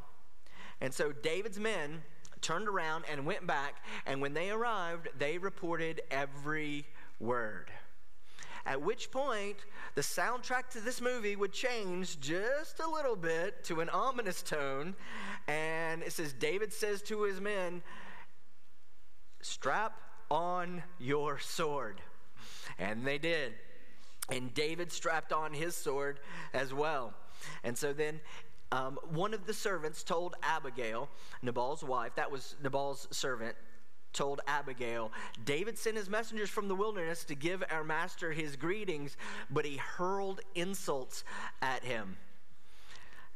And 0.80 0.94
so 0.94 1.12
David's 1.12 1.60
men 1.60 2.02
turned 2.42 2.68
around 2.68 3.06
and 3.10 3.26
went 3.26 3.46
back, 3.46 3.86
and 4.06 4.20
when 4.20 4.34
they 4.34 4.50
arrived, 4.50 5.10
they 5.18 5.38
reported 5.38 6.02
every 6.10 6.86
word. 7.20 7.70
At 8.66 8.82
which 8.82 9.12
point, 9.12 9.58
the 9.96 10.02
soundtrack 10.02 10.70
to 10.72 10.80
this 10.80 11.02
movie 11.02 11.36
would 11.36 11.52
change 11.52 12.20
just 12.20 12.80
a 12.80 12.90
little 12.90 13.16
bit 13.16 13.64
to 13.66 13.82
an 13.82 13.90
ominous 13.90 14.42
tone. 14.42 14.96
And 15.48 16.04
it 16.04 16.14
says, 16.14 16.34
David 16.34 16.72
says 16.72 17.02
to 17.04 17.24
his 17.24 17.42
men, 17.42 17.82
Strap 19.42 19.94
on 20.30 20.84
your 21.00 21.40
sword. 21.40 22.02
And 22.78 23.06
they 23.06 23.18
did. 23.18 23.54
And 24.30 24.54
David 24.54 24.92
strapped 24.92 25.34
on 25.34 25.54
his 25.54 25.76
sword 25.76 26.20
as 26.54 26.74
well. 26.74 27.14
And 27.64 27.78
so 27.78 27.92
then 27.92 28.22
um, 28.72 28.98
one 29.10 29.34
of 29.34 29.46
the 29.46 29.54
servants 29.54 30.04
told 30.04 30.36
Abigail, 30.44 31.10
Nabal's 31.42 31.84
wife, 31.84 32.16
that 32.16 32.32
was 32.32 32.56
Nabal's 32.64 33.08
servant, 33.12 33.56
told 34.14 34.42
Abigail, 34.48 35.12
David 35.46 35.78
sent 35.78 35.98
his 35.98 36.10
messengers 36.10 36.50
from 36.50 36.68
the 36.68 36.76
wilderness 36.76 37.24
to 37.26 37.36
give 37.36 37.64
our 37.70 37.84
master 37.84 38.32
his 38.32 38.56
greetings, 38.56 39.18
but 39.50 39.66
he 39.66 39.78
hurled 39.78 40.42
insults 40.56 41.24
at 41.62 41.84
him. 41.84 42.18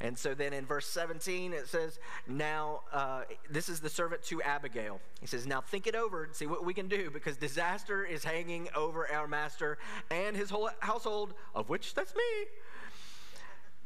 And 0.02 0.18
so 0.18 0.34
then 0.34 0.52
in 0.52 0.66
verse 0.66 0.88
17, 0.88 1.54
it 1.54 1.68
says, 1.68 2.00
Now, 2.28 2.82
uh, 2.92 3.22
this 3.50 3.70
is 3.70 3.80
the 3.80 3.90
servant 3.90 4.24
to 4.24 4.42
Abigail. 4.42 5.00
He 5.22 5.28
says, 5.28 5.48
Now 5.48 5.62
think 5.62 5.88
it 5.88 5.96
over 5.96 6.26
and 6.26 6.36
see 6.36 6.46
what 6.46 6.66
we 6.66 6.74
can 6.74 6.90
do 6.90 7.10
because 7.10 7.38
disaster 7.38 8.04
is 8.04 8.24
hanging 8.24 8.68
over 8.76 9.10
our 9.10 9.28
master 9.28 9.78
and 10.12 10.36
his 10.36 10.50
whole 10.50 10.70
household, 10.80 11.34
of 11.54 11.70
which 11.70 11.94
that's 11.94 12.14
me. 12.14 12.22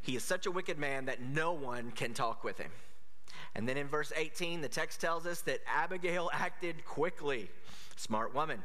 He 0.01 0.15
is 0.15 0.24
such 0.24 0.48
a 0.48 0.51
wicked 0.51 0.79
man 0.79 1.05
that 1.05 1.22
no 1.22 1.53
one 1.53 1.91
can 1.91 2.13
talk 2.13 2.43
with 2.43 2.58
him. 2.58 2.72
And 3.56 3.68
then 3.68 3.77
in 3.77 3.88
verse 3.88 4.12
18, 4.15 4.62
the 4.62 4.70
text 4.70 5.01
tells 5.01 5.25
us 5.25 5.41
that 5.41 5.60
Abigail 5.68 6.29
acted 6.34 6.86
quickly. 6.86 7.50
Smart 7.96 8.34
woman. 8.34 8.62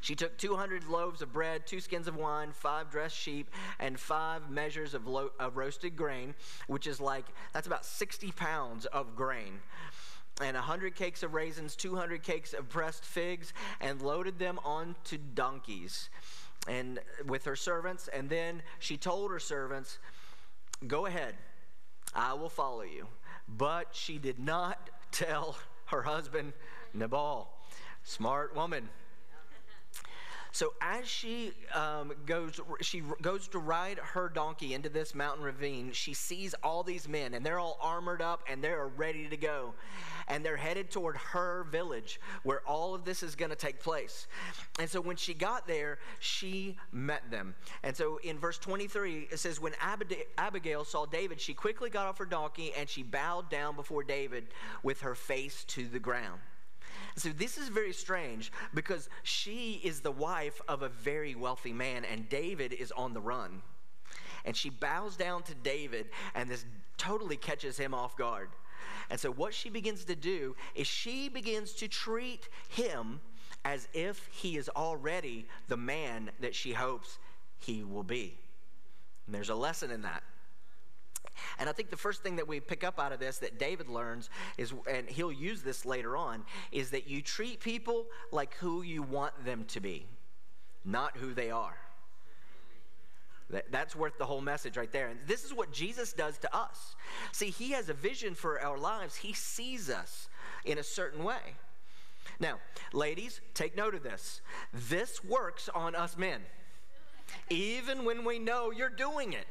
She 0.00 0.14
took 0.14 0.36
200 0.36 0.88
loaves 0.88 1.22
of 1.22 1.32
bread, 1.32 1.66
two 1.66 1.80
skins 1.80 2.06
of 2.06 2.16
wine, 2.16 2.52
five 2.52 2.90
dressed 2.90 3.16
sheep, 3.16 3.50
and 3.78 3.98
five 3.98 4.50
measures 4.50 4.94
of, 4.94 5.06
lo- 5.06 5.30
of 5.38 5.56
roasted 5.56 5.96
grain, 5.96 6.34
which 6.66 6.86
is 6.86 7.00
like, 7.00 7.24
that's 7.52 7.66
about 7.66 7.86
60 7.86 8.32
pounds 8.32 8.86
of 8.86 9.16
grain 9.16 9.60
and 10.40 10.54
100 10.54 10.94
cakes 10.94 11.22
of 11.22 11.34
raisins, 11.34 11.76
200 11.76 12.22
cakes 12.22 12.52
of 12.54 12.68
pressed 12.68 13.04
figs, 13.04 13.52
and 13.80 14.00
loaded 14.00 14.38
them 14.38 14.58
onto 14.64 15.18
donkeys 15.34 16.08
and 16.68 16.98
with 17.26 17.44
her 17.44 17.56
servants. 17.56 18.08
And 18.08 18.28
then 18.28 18.62
she 18.78 18.96
told 18.96 19.30
her 19.30 19.38
servants, 19.38 19.98
Go 20.86 21.06
ahead, 21.06 21.34
I 22.14 22.32
will 22.34 22.48
follow 22.48 22.82
you. 22.82 23.06
But 23.56 23.88
she 23.92 24.18
did 24.18 24.38
not 24.38 24.90
tell 25.10 25.56
her 25.86 26.02
husband, 26.02 26.52
Nabal. 26.94 27.50
Smart 28.02 28.54
woman. 28.54 28.88
So 30.52 30.72
as 30.80 31.06
she 31.06 31.52
um, 31.74 32.12
goes, 32.26 32.60
she 32.80 33.02
goes 33.22 33.46
to 33.48 33.58
ride 33.58 33.98
her 33.98 34.28
donkey 34.28 34.74
into 34.74 34.88
this 34.88 35.14
mountain 35.14 35.44
ravine. 35.44 35.92
She 35.92 36.12
sees 36.12 36.54
all 36.62 36.82
these 36.82 37.08
men, 37.08 37.34
and 37.34 37.46
they're 37.46 37.60
all 37.60 37.78
armored 37.80 38.20
up, 38.20 38.42
and 38.48 38.62
they're 38.62 38.88
ready 38.88 39.28
to 39.28 39.36
go, 39.36 39.74
and 40.30 40.44
they're 40.44 40.56
headed 40.56 40.90
toward 40.90 41.16
her 41.16 41.64
village 41.64 42.20
where 42.44 42.60
all 42.60 42.94
of 42.94 43.04
this 43.04 43.22
is 43.22 43.34
going 43.34 43.50
to 43.50 43.56
take 43.56 43.80
place. 43.80 44.28
And 44.78 44.88
so 44.88 45.00
when 45.00 45.16
she 45.16 45.34
got 45.34 45.66
there, 45.66 45.98
she 46.20 46.78
met 46.92 47.30
them. 47.30 47.54
And 47.82 47.94
so 47.94 48.18
in 48.22 48.38
verse 48.38 48.56
23, 48.58 49.28
it 49.30 49.38
says, 49.38 49.60
"When 49.60 49.74
Abigail 50.38 50.84
saw 50.84 51.04
David, 51.04 51.40
she 51.40 51.52
quickly 51.52 51.90
got 51.90 52.06
off 52.06 52.16
her 52.18 52.24
donkey 52.24 52.72
and 52.74 52.88
she 52.88 53.02
bowed 53.02 53.50
down 53.50 53.74
before 53.76 54.04
David 54.04 54.48
with 54.82 55.00
her 55.00 55.14
face 55.14 55.64
to 55.64 55.86
the 55.86 55.98
ground." 55.98 56.40
So 57.16 57.30
this 57.30 57.58
is 57.58 57.68
very 57.68 57.92
strange 57.92 58.52
because 58.72 59.08
she 59.24 59.80
is 59.82 60.00
the 60.00 60.12
wife 60.12 60.60
of 60.68 60.82
a 60.82 60.88
very 60.88 61.34
wealthy 61.34 61.72
man, 61.72 62.04
and 62.04 62.28
David 62.28 62.72
is 62.72 62.92
on 62.92 63.14
the 63.14 63.20
run. 63.20 63.62
And 64.44 64.56
she 64.56 64.70
bows 64.70 65.16
down 65.16 65.42
to 65.44 65.54
David, 65.54 66.10
and 66.34 66.48
this 66.48 66.64
totally 66.96 67.36
catches 67.36 67.76
him 67.76 67.92
off 67.94 68.16
guard. 68.16 68.50
And 69.10 69.18
so, 69.18 69.30
what 69.30 69.54
she 69.54 69.70
begins 69.70 70.04
to 70.04 70.16
do 70.16 70.56
is 70.74 70.86
she 70.86 71.28
begins 71.28 71.72
to 71.74 71.88
treat 71.88 72.48
him 72.68 73.20
as 73.64 73.88
if 73.92 74.28
he 74.32 74.56
is 74.56 74.68
already 74.70 75.46
the 75.68 75.76
man 75.76 76.30
that 76.40 76.54
she 76.54 76.72
hopes 76.72 77.18
he 77.58 77.84
will 77.84 78.02
be. 78.02 78.38
And 79.26 79.34
there's 79.34 79.50
a 79.50 79.54
lesson 79.54 79.90
in 79.90 80.02
that. 80.02 80.22
And 81.58 81.68
I 81.68 81.72
think 81.72 81.90
the 81.90 81.96
first 81.96 82.22
thing 82.22 82.36
that 82.36 82.48
we 82.48 82.60
pick 82.60 82.84
up 82.84 82.98
out 82.98 83.12
of 83.12 83.20
this 83.20 83.38
that 83.38 83.58
David 83.58 83.88
learns 83.88 84.30
is, 84.58 84.72
and 84.90 85.08
he'll 85.08 85.32
use 85.32 85.62
this 85.62 85.84
later 85.84 86.16
on, 86.16 86.44
is 86.72 86.90
that 86.90 87.08
you 87.08 87.22
treat 87.22 87.60
people 87.60 88.06
like 88.32 88.54
who 88.54 88.82
you 88.82 89.02
want 89.02 89.44
them 89.44 89.64
to 89.68 89.80
be, 89.80 90.06
not 90.84 91.16
who 91.16 91.34
they 91.34 91.50
are. 91.50 91.76
That's 93.70 93.96
worth 93.96 94.18
the 94.18 94.26
whole 94.26 94.40
message 94.40 94.76
right 94.76 94.90
there. 94.92 95.08
And 95.08 95.18
this 95.26 95.44
is 95.44 95.52
what 95.52 95.72
Jesus 95.72 96.12
does 96.12 96.38
to 96.38 96.56
us. 96.56 96.94
See, 97.32 97.50
he 97.50 97.72
has 97.72 97.88
a 97.88 97.94
vision 97.94 98.34
for 98.34 98.60
our 98.60 98.78
lives, 98.78 99.16
he 99.16 99.32
sees 99.32 99.90
us 99.90 100.28
in 100.64 100.78
a 100.78 100.82
certain 100.82 101.24
way. 101.24 101.56
Now, 102.38 102.58
ladies, 102.92 103.40
take 103.54 103.76
note 103.76 103.94
of 103.94 104.02
this. 104.02 104.40
This 104.72 105.22
works 105.24 105.68
on 105.74 105.94
us 105.94 106.16
men. 106.16 106.40
Even 107.48 108.04
when 108.04 108.24
we 108.24 108.38
know 108.38 108.70
you're 108.70 108.88
doing 108.88 109.32
it, 109.32 109.46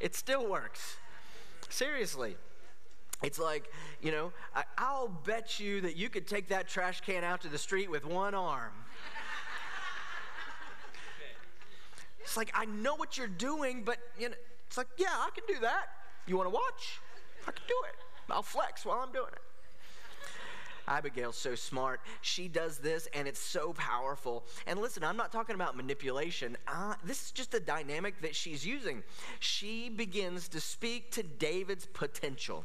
it 0.00 0.14
still 0.14 0.48
works. 0.48 0.96
Seriously. 1.68 2.36
It's 3.22 3.38
like, 3.38 3.70
you 4.00 4.12
know, 4.12 4.32
I, 4.54 4.64
will 4.98 5.08
bet 5.08 5.60
you 5.60 5.82
that 5.82 5.96
you 5.96 6.08
could 6.08 6.26
take 6.26 6.48
that 6.48 6.68
trash 6.68 7.02
can 7.02 7.22
out 7.22 7.42
to 7.42 7.48
the 7.48 7.58
street 7.58 7.90
with 7.90 8.06
one 8.06 8.34
arm. 8.34 8.72
It's 12.30 12.36
like, 12.36 12.52
I 12.54 12.64
know 12.64 12.94
what 12.94 13.18
you're 13.18 13.26
doing, 13.26 13.82
but, 13.82 13.98
you 14.16 14.28
know, 14.28 14.36
it's 14.68 14.76
like, 14.76 14.86
yeah, 14.96 15.08
I 15.10 15.30
can 15.34 15.42
do 15.52 15.60
that. 15.62 15.86
You 16.28 16.36
want 16.36 16.48
to 16.48 16.54
watch? 16.54 17.00
I 17.42 17.50
can 17.50 17.64
do 17.66 17.74
it. 17.88 17.96
I'll 18.32 18.40
flex 18.40 18.86
while 18.86 19.00
I'm 19.00 19.10
doing 19.10 19.32
it. 19.32 19.40
Abigail's 20.86 21.36
so 21.36 21.56
smart. 21.56 22.00
She 22.20 22.46
does 22.46 22.78
this, 22.78 23.08
and 23.14 23.26
it's 23.26 23.40
so 23.40 23.72
powerful. 23.72 24.44
And 24.68 24.78
listen, 24.78 25.02
I'm 25.02 25.16
not 25.16 25.32
talking 25.32 25.56
about 25.56 25.76
manipulation. 25.76 26.56
Uh, 26.68 26.94
this 27.02 27.20
is 27.20 27.30
just 27.32 27.52
a 27.54 27.58
dynamic 27.58 28.22
that 28.22 28.36
she's 28.36 28.64
using. 28.64 29.02
She 29.40 29.88
begins 29.88 30.46
to 30.50 30.60
speak 30.60 31.10
to 31.10 31.24
David's 31.24 31.86
potential. 31.86 32.64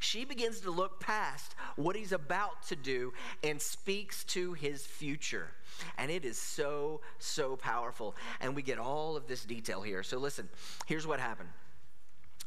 She 0.00 0.24
begins 0.24 0.60
to 0.60 0.70
look 0.70 1.00
past 1.00 1.54
what 1.76 1.96
he's 1.96 2.12
about 2.12 2.62
to 2.68 2.76
do 2.76 3.12
and 3.42 3.60
speaks 3.60 4.24
to 4.24 4.52
his 4.52 4.84
future. 4.84 5.50
And 5.98 6.10
it 6.10 6.24
is 6.24 6.38
so, 6.38 7.00
so 7.18 7.56
powerful. 7.56 8.14
And 8.40 8.54
we 8.54 8.62
get 8.62 8.78
all 8.78 9.16
of 9.16 9.26
this 9.26 9.44
detail 9.44 9.82
here. 9.82 10.02
So 10.02 10.18
listen, 10.18 10.48
here's 10.86 11.06
what 11.06 11.20
happened. 11.20 11.48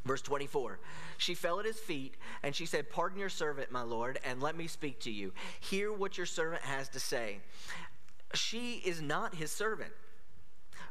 Verse 0.05 0.21
24, 0.21 0.79
she 1.17 1.33
fell 1.33 1.59
at 1.59 1.65
his 1.65 1.79
feet 1.79 2.13
and 2.43 2.55
she 2.55 2.67
said, 2.67 2.91
Pardon 2.91 3.19
your 3.19 3.29
servant, 3.29 3.71
my 3.71 3.81
Lord, 3.81 4.19
and 4.23 4.39
let 4.39 4.55
me 4.55 4.67
speak 4.67 4.99
to 5.01 5.11
you. 5.11 5.33
Hear 5.59 5.91
what 5.91 6.15
your 6.15 6.27
servant 6.27 6.61
has 6.61 6.89
to 6.89 6.99
say. 6.99 7.39
She 8.35 8.83
is 8.85 9.01
not 9.01 9.33
his 9.33 9.51
servant, 9.51 9.91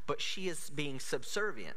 but 0.08 0.20
she 0.20 0.48
is 0.48 0.68
being 0.68 0.98
subservient. 0.98 1.76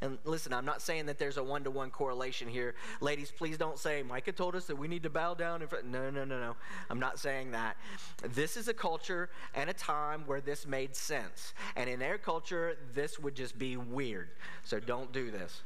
And 0.00 0.18
listen, 0.24 0.52
I'm 0.52 0.64
not 0.64 0.80
saying 0.80 1.06
that 1.06 1.18
there's 1.18 1.38
a 1.38 1.42
one 1.42 1.64
to 1.64 1.70
one 1.72 1.90
correlation 1.90 2.46
here. 2.46 2.76
Ladies, 3.00 3.32
please 3.36 3.58
don't 3.58 3.78
say, 3.78 4.04
Micah 4.04 4.30
told 4.30 4.54
us 4.54 4.66
that 4.66 4.76
we 4.76 4.86
need 4.86 5.02
to 5.02 5.10
bow 5.10 5.34
down 5.34 5.60
in 5.60 5.66
front. 5.66 5.86
No, 5.86 6.08
no, 6.08 6.24
no, 6.24 6.38
no. 6.38 6.54
I'm 6.88 7.00
not 7.00 7.18
saying 7.18 7.50
that. 7.50 7.76
This 8.22 8.56
is 8.56 8.68
a 8.68 8.74
culture 8.74 9.28
and 9.54 9.68
a 9.68 9.72
time 9.72 10.22
where 10.26 10.40
this 10.40 10.66
made 10.66 10.94
sense. 10.94 11.52
And 11.74 11.90
in 11.90 11.98
their 11.98 12.16
culture, 12.16 12.76
this 12.94 13.18
would 13.18 13.34
just 13.34 13.58
be 13.58 13.76
weird. 13.76 14.28
So 14.62 14.78
don't 14.78 15.12
do 15.12 15.32
this. 15.32 15.62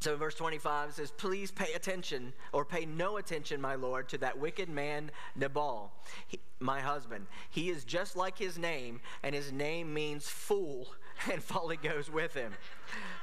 So 0.00 0.12
in 0.12 0.18
verse 0.18 0.34
25 0.34 0.90
it 0.90 0.94
says, 0.94 1.10
Please 1.10 1.50
pay 1.50 1.72
attention, 1.72 2.32
or 2.52 2.64
pay 2.64 2.84
no 2.84 3.16
attention, 3.16 3.60
my 3.60 3.76
Lord, 3.76 4.08
to 4.10 4.18
that 4.18 4.38
wicked 4.38 4.68
man 4.68 5.10
Nabal, 5.34 5.92
he, 6.26 6.38
my 6.60 6.80
husband. 6.80 7.26
He 7.50 7.70
is 7.70 7.84
just 7.84 8.16
like 8.16 8.38
his 8.38 8.58
name, 8.58 9.00
and 9.22 9.34
his 9.34 9.52
name 9.52 9.92
means 9.94 10.28
fool, 10.28 10.88
and 11.32 11.42
folly 11.42 11.76
goes 11.76 12.10
with 12.10 12.34
him. 12.34 12.52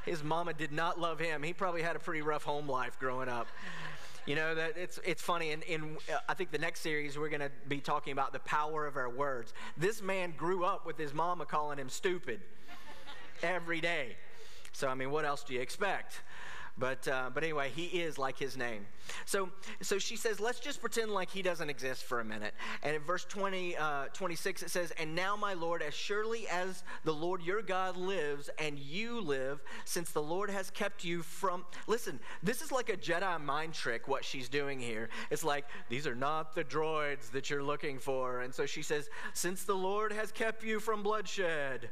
His 0.06 0.24
mama 0.24 0.54
did 0.54 0.72
not 0.72 1.00
love 1.00 1.20
him. 1.20 1.44
He 1.44 1.54
probably 1.54 1.82
had 1.82 1.96
a 1.96 2.00
pretty 2.00 2.22
rough 2.22 2.44
home 2.44 2.68
life 2.68 3.00
growing 3.00 3.30
up. 3.30 3.48
You 4.26 4.36
know 4.36 4.56
that 4.56 4.78
it's 4.78 5.00
it's 5.06 5.22
funny. 5.22 5.52
In, 5.52 5.62
in 5.64 5.98
uh, 6.12 6.18
I 6.30 6.34
think 6.34 6.52
the 6.52 6.58
next 6.58 6.80
series 6.80 7.18
we're 7.18 7.30
going 7.30 7.42
to 7.42 7.52
be 7.68 7.80
talking 7.82 8.14
about 8.14 8.32
the 8.32 8.40
power 8.40 8.86
of 8.86 8.96
our 8.96 9.10
words. 9.10 9.54
This 9.76 10.02
man 10.02 10.34
grew 10.38 10.64
up 10.64 10.86
with 10.86 10.98
his 10.98 11.14
mama 11.14 11.46
calling 11.46 11.78
him 11.78 11.90
stupid 11.90 12.40
every 13.42 13.82
day. 13.82 14.16
So 14.72 14.88
I 14.88 14.94
mean, 14.94 15.12
what 15.12 15.26
else 15.26 15.44
do 15.44 15.54
you 15.54 15.60
expect? 15.60 16.22
But, 16.76 17.08
uh, 17.08 17.30
but 17.32 17.44
anyway, 17.44 17.70
he 17.76 17.86
is 17.86 18.18
like 18.18 18.38
his 18.38 18.58
name. 18.58 18.88
So, 19.26 19.50
so 19.82 20.00
she 20.00 20.16
says, 20.16 20.40
let's 20.40 20.60
just 20.60 20.82
pretend 20.82 21.12
like 21.12 21.30
he 21.30 21.44
doesn't 21.44 21.70
exist 21.70 22.04
for 22.04 22.20
a 22.20 22.26
minute. 22.26 22.54
And 22.82 22.96
in 22.96 23.02
verse 23.04 23.26
20, 23.26 23.78
uh, 23.78 24.06
26, 24.14 24.64
it 24.64 24.72
says, 24.72 24.92
And 25.00 25.14
now, 25.14 25.36
my 25.36 25.54
Lord, 25.54 25.84
as 25.84 25.94
surely 25.94 26.48
as 26.48 26.84
the 27.04 27.14
Lord 27.14 27.44
your 27.44 27.62
God 27.62 27.96
lives 27.96 28.50
and 28.58 28.80
you 28.80 29.22
live, 29.22 29.62
since 29.86 30.10
the 30.12 30.22
Lord 30.22 30.50
has 30.50 30.72
kept 30.72 31.04
you 31.04 31.22
from. 31.22 31.64
Listen, 31.86 32.20
this 32.42 32.62
is 32.64 32.72
like 32.72 32.90
a 32.90 32.98
Jedi 32.98 33.40
mind 33.40 33.74
trick, 33.74 34.08
what 34.08 34.26
she's 34.26 34.50
doing 34.50 34.80
here. 34.80 35.10
It's 35.30 35.44
like, 35.44 35.66
these 35.90 36.08
are 36.08 36.16
not 36.16 36.56
the 36.56 36.64
droids 36.64 37.30
that 37.32 37.52
you're 37.52 37.64
looking 37.64 38.00
for. 38.00 38.42
And 38.42 38.54
so 38.54 38.66
she 38.66 38.82
says, 38.82 39.10
Since 39.34 39.66
the 39.66 39.76
Lord 39.76 40.12
has 40.12 40.32
kept 40.32 40.64
you 40.64 40.80
from 40.80 41.04
bloodshed 41.04 41.90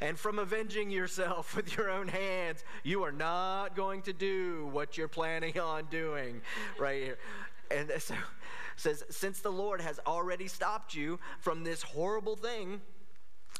and 0.00 0.18
from 0.18 0.38
avenging 0.38 0.90
yourself 0.90 1.56
with 1.56 1.76
your 1.76 1.90
own 1.90 2.08
hands. 2.08 2.64
You 2.82 3.02
are 3.04 3.12
not 3.12 3.76
going 3.76 4.02
to 4.02 4.12
do 4.12 4.68
what 4.72 4.96
you're 4.96 5.08
planning 5.08 5.58
on 5.60 5.86
doing 5.86 6.40
right 6.78 7.02
here. 7.02 7.18
And 7.70 7.90
so 7.98 8.14
says, 8.76 9.02
since 9.10 9.40
the 9.40 9.50
Lord 9.50 9.80
has 9.80 9.98
already 10.06 10.46
stopped 10.46 10.94
you 10.94 11.18
from 11.40 11.64
this 11.64 11.82
horrible 11.82 12.36
thing, 12.36 12.80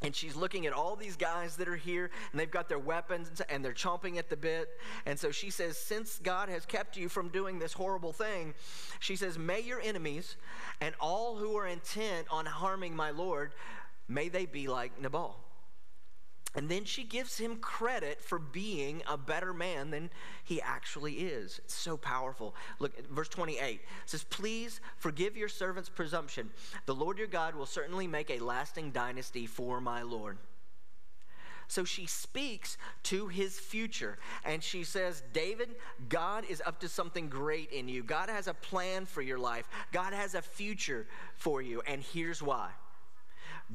and 0.01 0.15
she's 0.15 0.37
looking 0.37 0.65
at 0.67 0.73
all 0.73 0.95
these 0.95 1.17
guys 1.17 1.57
that 1.57 1.67
are 1.67 1.77
here, 1.77 2.11
and 2.31 2.41
they've 2.41 2.51
got 2.51 2.69
their 2.69 2.79
weapons 2.79 3.43
and 3.49 3.65
they're 3.65 3.73
chomping 3.73 4.17
at 4.17 4.31
the 4.31 4.37
bit. 4.37 4.69
And 5.07 5.19
so 5.19 5.33
she 5.33 5.51
says, 5.51 5.77
Since 5.77 6.21
God 6.23 6.49
has 6.49 6.65
kept 6.65 6.97
you 6.97 7.09
from 7.09 7.31
doing 7.31 7.59
this 7.59 7.73
horrible 7.73 8.13
thing, 8.13 8.55
she 9.01 9.17
says, 9.17 9.39
May 9.39 9.61
your 9.61 9.81
enemies 9.81 10.37
and 10.81 10.95
all 11.01 11.37
who 11.37 11.57
are 11.57 11.67
intent 11.67 12.29
on 12.31 12.47
harming 12.47 12.95
my 12.95 13.11
Lord, 13.11 13.55
may 14.07 14.29
they 14.29 14.47
be 14.47 14.69
like 14.69 15.01
Nabal. 15.03 15.37
And 16.55 16.69
then 16.69 16.85
she 16.85 17.05
gives 17.05 17.37
him 17.39 17.57
credit 17.57 18.23
for 18.23 18.39
being 18.39 19.03
a 19.07 19.19
better 19.19 19.53
man 19.53 19.91
than 19.91 20.11
he 20.45 20.63
actually 20.63 21.15
is. 21.15 21.61
It's 21.65 21.75
so 21.75 21.97
powerful. 21.97 22.55
Look 22.79 22.99
at 22.99 23.07
verse 23.07 23.29
28. 23.29 23.75
It 23.75 23.81
says, 24.07 24.25
Please 24.25 24.81
forgive 24.97 25.37
your 25.37 25.49
servant's 25.49 25.91
presumption. 25.91 26.51
The 26.87 26.95
Lord 26.95 27.19
your 27.19 27.27
God 27.27 27.55
will 27.55 27.67
certainly 27.67 28.07
make 28.07 28.31
a 28.31 28.39
lasting 28.39 28.93
dynasty 28.93 29.47
for 29.47 29.81
my 29.81 30.03
Lord. 30.03 30.39
So 31.69 31.85
she 31.85 32.07
speaks 32.07 32.79
to 33.05 33.29
his 33.29 33.59
future 33.59 34.19
and 34.43 34.63
she 34.63 34.85
says, 34.85 35.23
David, 35.35 35.77
God 36.09 36.45
is 36.49 36.63
up 36.65 36.81
to 36.81 36.89
something 36.89 37.29
great 37.29 37.71
in 37.73 37.89
you. 37.89 38.03
God 38.03 38.31
has 38.31 38.49
a 38.49 38.55
plan 38.55 39.05
for 39.05 39.21
your 39.21 39.39
life, 39.39 39.69
God 39.93 40.15
has 40.15 40.35
a 40.35 40.41
future 40.41 41.07
for 41.35 41.61
you. 41.61 41.83
And 41.87 42.03
here's 42.03 42.43
why 42.43 42.71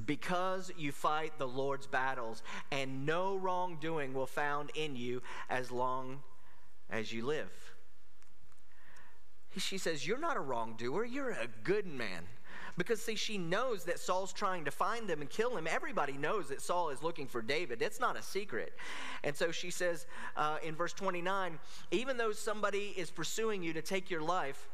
because 0.06 0.71
you 0.77 0.91
fight 0.91 1.38
the 1.38 1.47
Lord's 1.47 1.88
battles, 1.88 2.43
and 2.71 3.06
no 3.06 3.38
wrongdoing 3.38 4.13
will 4.13 4.27
found 4.27 4.71
in 4.75 4.95
you 4.95 5.21
as 5.49 5.71
long 5.71 6.21
as 6.89 7.12
you 7.12 7.25
live. 7.25 7.51
She 9.58 9.77
says, 9.77 10.08
You're 10.08 10.17
not 10.17 10.38
a 10.38 10.41
wrongdoer, 10.41 11.06
you're 11.06 11.32
a 11.32 11.47
good 11.63 11.86
man. 11.86 12.23
Because, 12.75 13.01
see, 13.01 13.15
she 13.15 13.38
knows 13.38 13.84
that 13.84 13.99
Saul's 13.99 14.34
trying 14.34 14.65
to 14.65 14.71
find 14.71 15.08
them 15.08 15.21
and 15.21 15.29
kill 15.29 15.56
him. 15.56 15.67
Everybody 15.67 16.13
knows 16.13 16.49
that 16.49 16.60
Saul 16.60 16.89
is 16.89 17.03
looking 17.03 17.27
for 17.27 17.41
David. 17.41 17.84
It's 17.84 17.99
not 17.99 18.17
a 18.17 18.23
secret. 18.23 18.73
And 19.23 19.36
so 19.36 19.51
she 19.51 19.69
says 19.69 20.08
uh, 20.36 20.58
in 20.63 20.75
verse 20.75 20.93
29 20.93 21.60
even 21.91 22.17
though 22.17 22.32
somebody 22.32 22.93
is 22.97 23.12
pursuing 23.12 23.62
you 23.62 23.73
to 23.73 23.82
take 23.82 24.10
your 24.10 24.21
life, 24.21 24.67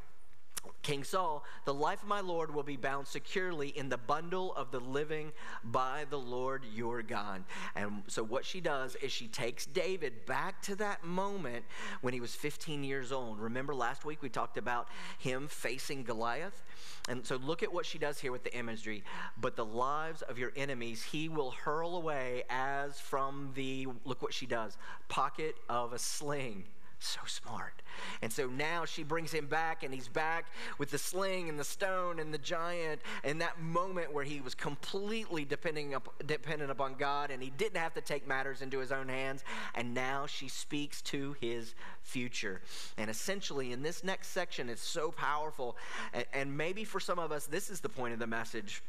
King 0.82 1.04
Saul, 1.04 1.44
the 1.66 1.74
life 1.74 2.02
of 2.02 2.08
my 2.08 2.20
Lord 2.20 2.54
will 2.54 2.64
be 2.64 2.76
bound 2.76 3.08
securely 3.08 3.70
in 3.70 3.90
the 3.90 3.98
bundle 3.98 4.54
of 4.56 4.72
the 4.72 4.80
living 4.80 5.32
by 5.64 6.06
the 6.10 6.18
Lord 6.18 6.64
your 6.74 7.02
God. 7.02 7.44
And 7.76 8.04
so, 8.08 8.24
what 8.24 8.44
she 8.44 8.60
does 8.60 8.96
is 8.96 9.12
she 9.12 9.28
takes 9.28 9.66
David 9.66 10.26
back 10.26 10.62
to 10.64 10.76
that 10.78 11.04
moment 11.04 11.66
when 12.02 12.14
he 12.14 12.20
was 12.20 12.34
15 12.34 12.84
years 12.84 13.12
old. 13.12 13.40
Remember 13.40 13.76
last 13.76 14.04
week 14.04 14.22
we 14.22 14.30
talked 14.30 14.58
about 14.58 14.88
him 15.20 15.48
facing 15.48 16.04
Goliath? 16.04 16.64
And 17.08 17.26
so, 17.26 17.36
look 17.36 17.62
at 17.62 17.72
what 17.72 17.86
she 17.86 17.98
does 17.98 18.20
here 18.20 18.32
with 18.32 18.44
the 18.44 18.56
imagery. 18.58 19.04
But 19.40 19.56
the 19.56 19.66
lives 19.66 20.22
of 20.24 20.40
your 20.40 20.52
enemies 20.56 21.04
he 21.04 21.30
will 21.30 21.52
hurl 21.52 21.96
away 21.96 22.44
as 22.50 23.00
from 23.00 23.52
the, 23.54 23.88
look 24.06 24.22
what 24.22 24.34
she 24.34 24.46
does, 24.46 24.78
pocket 25.08 25.56
of 25.70 25.94
a 25.94 26.00
sling. 26.00 26.64
So 27.02 27.22
smart. 27.26 27.82
And 28.22 28.32
so 28.32 28.48
now 28.48 28.84
she 28.84 29.04
brings 29.04 29.32
him 29.32 29.48
back, 29.48 29.84
and 29.84 29.94
he's 29.94 30.10
back 30.10 30.48
with 30.78 30.92
the 30.92 30.98
sling 30.98 31.48
and 31.48 31.58
the 31.58 31.64
stone 31.64 32.20
and 32.20 32.34
the 32.34 32.38
giant. 32.38 33.02
And 33.24 33.40
that 33.40 33.62
moment 33.62 34.14
where 34.14 34.26
he 34.26 34.42
was 34.42 34.54
completely 34.54 35.46
depending 35.46 35.96
up, 35.96 36.14
dependent 36.26 36.72
upon 36.72 36.96
God, 36.96 37.32
and 37.32 37.42
he 37.42 37.52
didn't 37.52 37.78
have 37.78 37.94
to 37.94 38.02
take 38.02 38.28
matters 38.28 38.62
into 38.62 38.80
his 38.80 38.92
own 38.92 39.08
hands. 39.08 39.46
And 39.76 39.94
now 39.94 40.26
she 40.26 40.50
speaks 40.50 41.02
to 41.04 41.38
his 41.40 41.74
future. 42.02 42.62
And 42.98 43.10
essentially, 43.10 43.72
in 43.72 43.82
this 43.82 44.04
next 44.04 44.28
section, 44.28 44.68
it's 44.68 44.84
so 44.84 45.10
powerful. 45.10 45.78
And, 46.14 46.26
and 46.34 46.58
maybe 46.58 46.84
for 46.84 47.00
some 47.00 47.18
of 47.18 47.32
us, 47.32 47.46
this 47.46 47.70
is 47.70 47.80
the 47.80 47.90
point 47.90 48.14
of 48.14 48.20
the 48.20 48.28
message. 48.28 48.84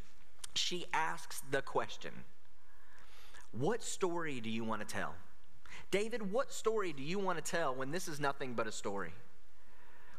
She 0.55 0.85
asks 0.93 1.43
the 1.53 1.63
question 1.63 2.13
What 3.53 3.85
story 3.85 4.41
do 4.41 4.51
you 4.51 4.65
want 4.65 4.81
to 4.81 4.87
tell? 4.87 5.15
David, 5.91 6.31
what 6.33 6.53
story 6.53 6.93
do 6.93 7.03
you 7.03 7.19
want 7.19 7.45
to 7.45 7.51
tell 7.51 7.75
when 7.75 7.91
this 7.91 8.07
is 8.09 8.21
nothing 8.21 8.55
but 8.55 8.67
a 8.67 8.73
story? 8.73 9.13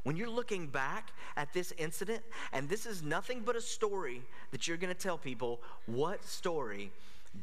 When 0.04 0.16
you're 0.16 0.30
looking 0.30 0.68
back 0.68 1.12
at 1.38 1.54
this 1.54 1.72
incident 1.78 2.24
and 2.52 2.68
this 2.68 2.86
is 2.86 3.04
nothing 3.04 3.44
but 3.46 3.56
a 3.56 3.62
story 3.62 4.22
that 4.52 4.68
you're 4.68 4.78
going 4.78 4.94
to 4.94 5.00
tell 5.00 5.18
people, 5.18 5.62
what 5.86 6.26
story 6.26 6.92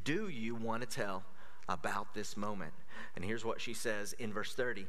do 0.05 0.29
you 0.29 0.55
want 0.55 0.83
to 0.83 0.88
tell 0.88 1.23
about 1.69 2.14
this 2.14 2.37
moment? 2.37 2.73
And 3.14 3.25
here's 3.25 3.45
what 3.45 3.61
she 3.61 3.75
says 3.75 4.12
in 4.14 4.33
verse 4.33 4.55
30 4.55 4.87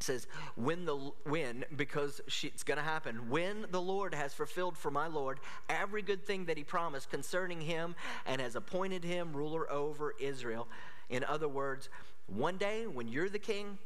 says 0.00 0.26
when 0.56 0.84
the 0.84 0.96
when 1.24 1.64
because 1.76 2.20
she, 2.26 2.48
it's 2.48 2.64
going 2.64 2.76
to 2.76 2.84
happen 2.84 3.30
when 3.30 3.64
the 3.70 3.80
lord 3.80 4.12
has 4.12 4.34
fulfilled 4.34 4.76
for 4.76 4.90
my 4.90 5.06
lord 5.06 5.38
every 5.70 6.02
good 6.02 6.26
thing 6.26 6.44
that 6.44 6.58
he 6.58 6.64
promised 6.64 7.08
concerning 7.10 7.60
him 7.60 7.94
and 8.26 8.40
has 8.40 8.56
appointed 8.56 9.04
him 9.04 9.32
ruler 9.32 9.70
over 9.70 10.12
israel 10.18 10.66
in 11.10 11.22
other 11.24 11.48
words 11.48 11.88
one 12.26 12.56
day, 12.56 12.86
when 12.86 13.08
you're 13.08 13.28
the 13.28 13.38
king, 13.38 13.78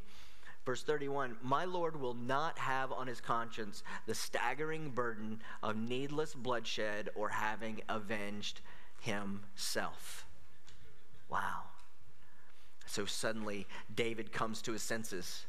verse 0.65 0.83
31 0.83 1.37
My 1.43 1.65
Lord 1.65 2.01
will 2.01 2.15
not 2.15 2.59
have 2.59 2.93
on 2.93 3.07
his 3.07 3.21
conscience 3.21 3.83
the 4.07 4.15
staggering 4.15 4.91
burden 4.91 5.41
of 5.63 5.77
needless 5.77 6.35
bloodshed 6.35 7.11
or 7.15 7.29
having 7.29 7.81
avenged 7.89 8.61
himself. 9.01 10.27
Wow. 11.29 11.63
So 12.87 13.05
suddenly, 13.05 13.67
David 13.95 14.33
comes 14.33 14.63
to 14.63 14.73
his 14.73 14.83
senses 14.83 15.45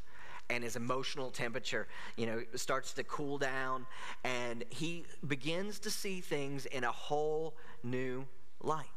and 0.50 0.64
his 0.64 0.76
emotional 0.76 1.30
temperature, 1.30 1.88
you 2.18 2.26
know, 2.26 2.44
starts 2.56 2.94
to 2.94 3.04
cool 3.04 3.38
down, 3.38 3.86
and 4.24 4.66
he 4.70 5.06
begins 5.28 5.80
to 5.80 5.92
see 5.92 6.22
things 6.22 6.66
in 6.66 6.84
a 6.84 6.92
whole 6.92 7.56
new 7.84 8.26
light. 8.62 8.88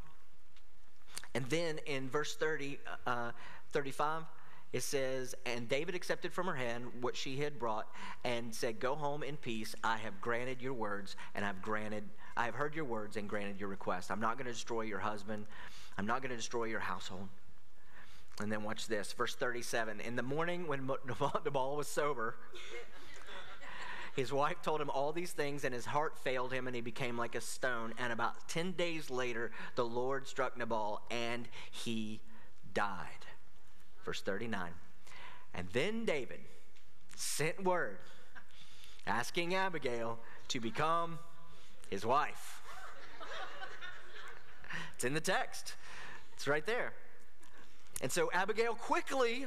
And 1.34 1.44
then 1.46 1.78
in 1.86 2.08
verse 2.08 2.34
30, 2.36 2.78
uh, 3.06 3.32
35, 3.72 4.24
it 4.72 4.82
says, 4.82 5.34
And 5.44 5.68
David 5.68 5.94
accepted 5.94 6.32
from 6.32 6.46
her 6.46 6.54
hand 6.54 6.86
what 7.00 7.16
she 7.16 7.38
had 7.38 7.58
brought 7.58 7.88
and 8.24 8.54
said, 8.54 8.80
Go 8.80 8.94
home 8.94 9.22
in 9.22 9.36
peace. 9.36 9.74
I 9.84 9.98
have 9.98 10.20
granted 10.20 10.62
your 10.62 10.74
words, 10.74 11.16
and 11.34 11.44
I've 11.44 11.60
granted, 11.60 12.04
I 12.36 12.46
have 12.46 12.54
heard 12.54 12.74
your 12.74 12.86
words 12.86 13.16
and 13.16 13.28
granted 13.28 13.60
your 13.60 13.68
request. 13.68 14.10
I'm 14.10 14.20
not 14.20 14.36
going 14.36 14.46
to 14.46 14.52
destroy 14.52 14.82
your 14.82 14.98
husband. 14.98 15.46
I'm 15.98 16.06
not 16.06 16.22
going 16.22 16.30
to 16.30 16.36
destroy 16.36 16.64
your 16.64 16.80
household. 16.80 17.28
And 18.40 18.50
then 18.50 18.62
watch 18.62 18.86
this, 18.86 19.12
verse 19.12 19.34
37. 19.34 20.00
In 20.00 20.16
the 20.16 20.22
morning 20.22 20.66
when 20.66 20.90
Nabal 21.44 21.76
was 21.76 21.86
sober, 21.86 22.36
his 24.16 24.32
wife 24.32 24.62
told 24.62 24.80
him 24.80 24.90
all 24.90 25.12
these 25.12 25.32
things, 25.32 25.64
and 25.64 25.74
his 25.74 25.84
heart 25.84 26.18
failed 26.18 26.52
him, 26.52 26.66
and 26.66 26.74
he 26.74 26.82
became 26.82 27.18
like 27.18 27.34
a 27.34 27.40
stone. 27.40 27.92
And 27.98 28.12
about 28.12 28.48
10 28.48 28.72
days 28.72 29.10
later, 29.10 29.50
the 29.74 29.84
Lord 29.84 30.26
struck 30.26 30.56
Nabal, 30.56 31.02
and 31.10 31.46
he 31.70 32.20
died. 32.72 33.21
Verse 34.04 34.20
39. 34.20 34.70
And 35.54 35.68
then 35.72 36.04
David 36.04 36.40
sent 37.16 37.62
word 37.62 37.98
asking 39.06 39.54
Abigail 39.54 40.18
to 40.48 40.60
become 40.60 41.18
his 41.90 42.06
wife. 42.06 42.62
It's 44.94 45.04
in 45.04 45.14
the 45.14 45.20
text, 45.20 45.74
it's 46.32 46.46
right 46.46 46.64
there. 46.64 46.92
And 48.00 48.10
so 48.10 48.30
Abigail 48.32 48.74
quickly 48.74 49.46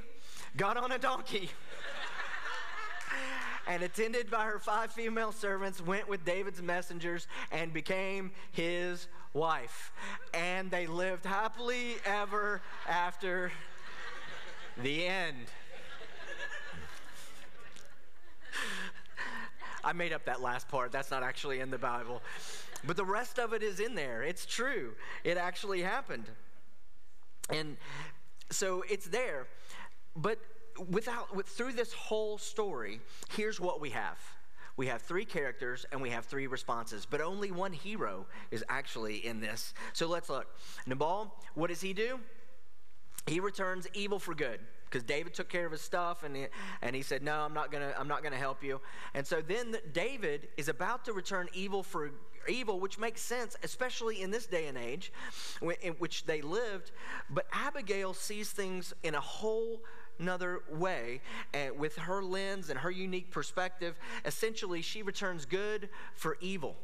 got 0.56 0.78
on 0.78 0.92
a 0.92 0.98
donkey 0.98 1.50
and 3.68 3.84
attended 3.84 4.30
by 4.30 4.46
her 4.46 4.60
five 4.60 4.92
female 4.92 5.32
servants, 5.32 5.82
went 5.82 6.08
with 6.08 6.24
David's 6.24 6.62
messengers 6.62 7.28
and 7.52 7.74
became 7.74 8.32
his 8.52 9.08
wife. 9.34 9.92
And 10.34 10.70
they 10.70 10.88
lived 10.88 11.26
happily 11.26 11.96
ever 12.06 12.62
after 12.88 13.52
the 14.82 15.06
end. 15.06 15.48
I 19.84 19.94
made 19.94 20.14
up 20.14 20.26
that 20.26 20.42
last 20.42 20.68
part. 20.68 20.92
That's 20.92 21.12
not 21.12 21.22
actually 21.22 21.60
in 21.60 21.70
the 21.70 21.78
Bible. 21.78 22.22
But 22.86 22.98
the 22.98 23.06
rest 23.06 23.40
of 23.40 23.54
it 23.54 23.62
is 23.62 23.80
in 23.80 23.96
there. 23.96 24.24
It's 24.24 24.46
true. 24.46 24.94
It 25.24 25.38
actually 25.38 25.82
happened. 25.82 26.26
And 27.50 27.78
so 28.50 28.84
it's 28.90 29.06
there. 29.06 29.48
But 30.16 30.40
without 30.90 31.36
with, 31.36 31.48
through 31.48 31.74
this 31.74 31.94
whole 31.94 32.38
story, 32.38 33.00
here's 33.36 33.60
what 33.60 33.80
we 33.80 33.92
have. 33.92 34.18
We 34.78 34.88
have 34.88 35.02
three 35.04 35.24
characters 35.24 35.86
and 35.92 36.02
we 36.02 36.10
have 36.10 36.26
three 36.26 36.48
responses, 36.48 37.06
but 37.10 37.22
only 37.22 37.52
one 37.52 37.72
hero 37.72 38.26
is 38.52 38.64
actually 38.68 39.26
in 39.26 39.40
this. 39.40 39.74
So 39.94 40.08
let's 40.08 40.30
look. 40.30 40.48
Nabal, 40.86 41.34
what 41.54 41.68
does 41.68 41.80
he 41.80 41.94
do? 41.94 42.20
He 43.28 43.40
returns 43.40 43.88
evil 43.94 44.20
for 44.20 44.36
good 44.36 44.60
because 44.86 45.04
David 45.04 45.34
took 45.34 45.50
care 45.50 45.66
of 45.66 45.72
his 45.72 45.82
stuff 45.82 46.24
and 46.24 46.36
he, 46.36 46.46
and 46.82 46.96
he 46.96 47.02
said, 47.02 47.24
"No, 47.24 47.42
I'm 47.42 47.54
not 47.54 47.72
gonna 47.72 47.94
I'm 47.98 48.08
not 48.08 48.24
gonna 48.24 48.38
help 48.38 48.64
you." 48.64 48.80
And 49.14 49.26
so 49.26 49.42
then 49.42 49.78
David 49.94 50.50
is 50.58 50.70
about 50.70 51.06
to 51.06 51.14
return 51.14 51.50
evil 51.54 51.82
for 51.82 52.12
evil, 52.48 52.80
which 52.80 53.00
makes 53.00 53.22
sense, 53.22 53.58
especially 53.64 54.22
in 54.22 54.30
this 54.30 54.46
day 54.46 54.68
and 54.68 54.78
age 54.78 55.12
in 55.82 55.94
which 55.94 56.26
they 56.26 56.42
lived. 56.42 56.92
But 57.30 57.48
Abigail 57.52 58.14
sees 58.14 58.52
things 58.52 58.94
in 59.04 59.16
a 59.16 59.22
whole 59.22 59.82
another 60.20 60.62
way 60.72 61.20
and 61.54 61.78
with 61.78 61.98
her 61.98 62.24
lens 62.24 62.70
and 62.70 62.80
her 62.80 62.92
unique 62.92 63.32
perspective 63.32 64.00
essentially 64.24 64.82
she 64.82 65.02
returns 65.02 65.44
good 65.46 65.90
for 66.14 66.38
evil 66.40 66.78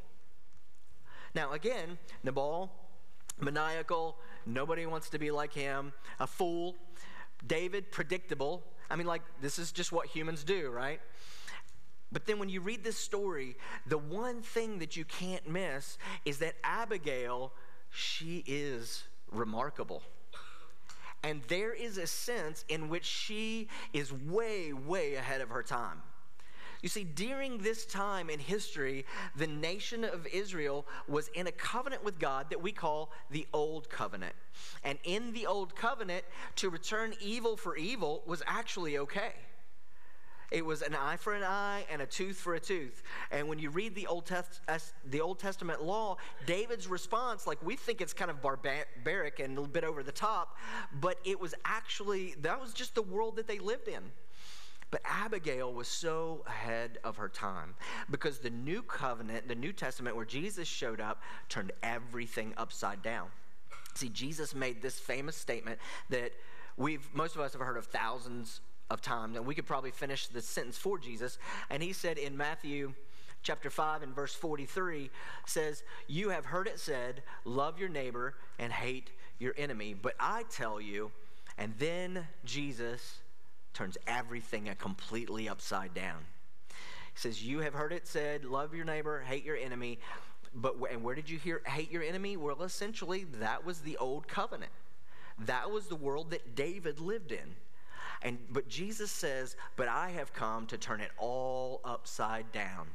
now 1.34 1.54
again 1.54 1.98
nabal 2.24 2.70
maniacal 3.40 4.18
nobody 4.46 4.86
wants 4.86 5.10
to 5.10 5.20
be 5.20 5.32
like 5.32 5.54
him 5.54 5.94
a 6.20 6.28
fool 6.28 6.76
david 7.48 7.92
predictable 7.92 8.64
i 8.90 8.96
mean 8.96 9.08
like 9.08 9.22
this 9.42 9.60
is 9.60 9.72
just 9.72 9.92
what 9.92 10.08
humans 10.08 10.44
do 10.44 10.70
right 10.70 11.02
but 12.12 12.26
then 12.26 12.40
when 12.40 12.50
you 12.50 12.60
read 12.60 12.84
this 12.84 12.98
story, 12.98 13.56
the 13.88 13.98
one 13.98 14.42
thing 14.42 14.80
that 14.80 14.98
you 14.98 15.06
can't 15.06 15.48
miss 15.48 15.98
is 16.26 16.40
that 16.40 16.56
Abigail, 16.64 17.54
she 17.90 18.44
is 18.46 19.04
remarkable. 19.32 20.04
And 21.24 21.42
there 21.44 21.74
is 21.74 21.98
a 21.98 22.08
sense 22.08 22.66
in 22.68 22.90
which 22.90 23.06
she 23.06 23.70
is 23.94 24.12
way, 24.12 24.74
way 24.74 25.16
ahead 25.16 25.40
of 25.40 25.50
her 25.50 25.64
time. 25.64 26.02
You 26.82 26.90
see, 26.90 27.04
during 27.04 27.60
this 27.60 27.86
time 27.86 28.30
in 28.30 28.40
history, 28.40 29.06
the 29.36 29.48
nation 29.48 30.04
of 30.04 30.26
Israel 30.28 30.88
was 31.08 31.28
in 31.30 31.46
a 31.48 31.52
covenant 31.52 32.04
with 32.04 32.18
God 32.18 32.48
that 32.50 32.62
we 32.62 32.72
call 32.72 33.12
the 33.30 33.48
Old 33.54 33.90
Covenant. 33.90 34.34
And 34.84 34.98
in 35.04 35.32
the 35.34 35.46
Old 35.46 35.76
Covenant, 35.76 36.26
to 36.58 36.70
return 36.70 37.14
evil 37.22 37.56
for 37.56 37.78
evil 37.78 38.24
was 38.26 38.42
actually 38.48 38.98
okay. 38.98 39.34
It 40.50 40.66
was 40.66 40.82
an 40.82 40.94
eye 40.94 41.16
for 41.16 41.34
an 41.34 41.44
eye 41.44 41.86
and 41.90 42.02
a 42.02 42.06
tooth 42.06 42.36
for 42.36 42.56
a 42.56 42.60
tooth. 42.60 43.04
And 43.32 43.48
when 43.48 43.58
you 43.58 43.70
read 43.70 43.96
the 43.96 44.08
Old, 44.08 44.26
Test, 44.26 44.60
the 45.10 45.22
Old 45.22 45.40
Testament 45.40 45.82
law, 45.82 46.18
David's 46.46 46.88
response, 46.88 47.48
like 47.48 47.64
we 47.64 47.78
think 47.78 48.02
it's 48.02 48.12
kind 48.12 48.30
of 48.30 48.42
barbaric 48.42 49.40
and 49.40 49.58
a 49.58 49.62
little 49.62 49.68
bit 49.68 49.86
over 49.86 50.04
the 50.04 50.12
top, 50.12 50.58
but 51.00 51.18
it 51.24 51.40
was 51.40 51.56
actually, 51.64 52.36
that 52.42 52.60
was 52.60 52.74
just 52.74 52.96
the 52.96 53.02
world 53.02 53.38
that 53.38 53.48
they 53.48 53.60
lived 53.60 53.88
in. 53.88 54.02
But 54.92 55.02
Abigail 55.06 55.74
was 55.74 55.88
so 55.88 56.44
ahead 56.46 57.00
of 57.04 57.18
her 57.18 57.30
time 57.30 57.76
because 58.10 58.40
the 58.40 58.50
new 58.50 58.84
covenant, 58.84 59.48
the 59.48 59.56
New 59.56 59.72
Testament, 59.72 60.16
where 60.16 60.26
Jesus 60.26 60.68
showed 60.68 61.00
up, 61.00 61.22
turned 61.48 61.72
everything 61.82 62.54
upside 62.58 63.02
down. 63.02 63.30
See, 63.96 64.10
Jesus 64.10 64.54
made 64.54 64.82
this 64.82 65.00
famous 65.00 65.36
statement 65.36 65.80
that 66.10 66.34
we've, 66.78 67.08
most 67.14 67.36
of 67.36 67.42
us 67.42 67.54
have 67.54 67.62
heard 67.62 67.78
of 67.78 67.86
thousands 67.86 68.62
of 68.90 69.02
times, 69.02 69.38
And 69.38 69.46
we 69.46 69.56
could 69.56 69.66
probably 69.66 69.92
finish 69.92 70.28
the 70.28 70.42
sentence 70.42 70.78
for 70.78 71.00
Jesus. 71.00 71.38
And 71.70 71.82
he 71.82 71.94
said 71.94 72.18
in 72.18 72.36
Matthew 72.36 72.94
chapter 73.44 73.70
5 73.70 74.04
and 74.04 74.14
verse 74.14 74.34
43 74.34 75.10
says, 75.46 75.84
You 76.08 76.30
have 76.30 76.46
heard 76.46 76.68
it 76.68 76.80
said, 76.80 77.24
love 77.46 77.80
your 77.80 77.90
neighbor 77.90 78.36
and 78.60 78.72
hate 78.72 79.12
your 79.40 79.54
enemy. 79.58 79.96
But 80.00 80.16
I 80.20 80.44
tell 80.50 80.80
you, 80.80 81.12
and 81.58 81.74
then 81.80 82.28
Jesus 82.46 83.20
turns 83.74 83.98
everything 84.08 84.70
completely 84.78 85.48
upside 85.50 85.94
down. 85.94 86.20
He 86.70 87.20
says, 87.20 87.44
You 87.44 87.60
have 87.60 87.74
heard 87.74 87.94
it 87.94 88.08
said, 88.08 88.46
love 88.46 88.74
your 88.74 88.86
neighbor, 88.86 89.22
hate 89.22 89.44
your 89.46 89.58
enemy. 89.58 90.00
But 90.54 90.76
and 90.92 91.04
where 91.04 91.16
did 91.16 91.30
you 91.30 91.38
hear 91.38 91.62
hate 91.66 91.92
your 91.92 92.04
enemy? 92.04 92.36
Well, 92.36 92.64
essentially, 92.64 93.26
that 93.40 93.66
was 93.66 93.80
the 93.80 93.98
old 93.98 94.28
covenant. 94.28 94.72
That 95.40 95.72
was 95.72 95.88
the 95.88 95.96
world 95.96 96.32
that 96.32 96.56
David 96.56 97.00
lived 97.00 97.32
in. 97.32 97.56
And 98.22 98.38
but 98.52 98.68
Jesus 98.68 99.12
says, 99.12 99.56
"But 99.78 99.88
I 99.88 100.10
have 100.10 100.34
come 100.34 100.68
to 100.68 100.78
turn 100.78 101.00
it 101.00 101.12
all 101.18 101.80
upside 101.86 102.52
down. 102.52 102.88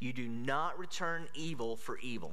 You 0.00 0.12
do 0.12 0.26
not 0.28 0.76
return 0.78 1.28
evil 1.34 1.76
for 1.76 1.98
evil." 1.98 2.32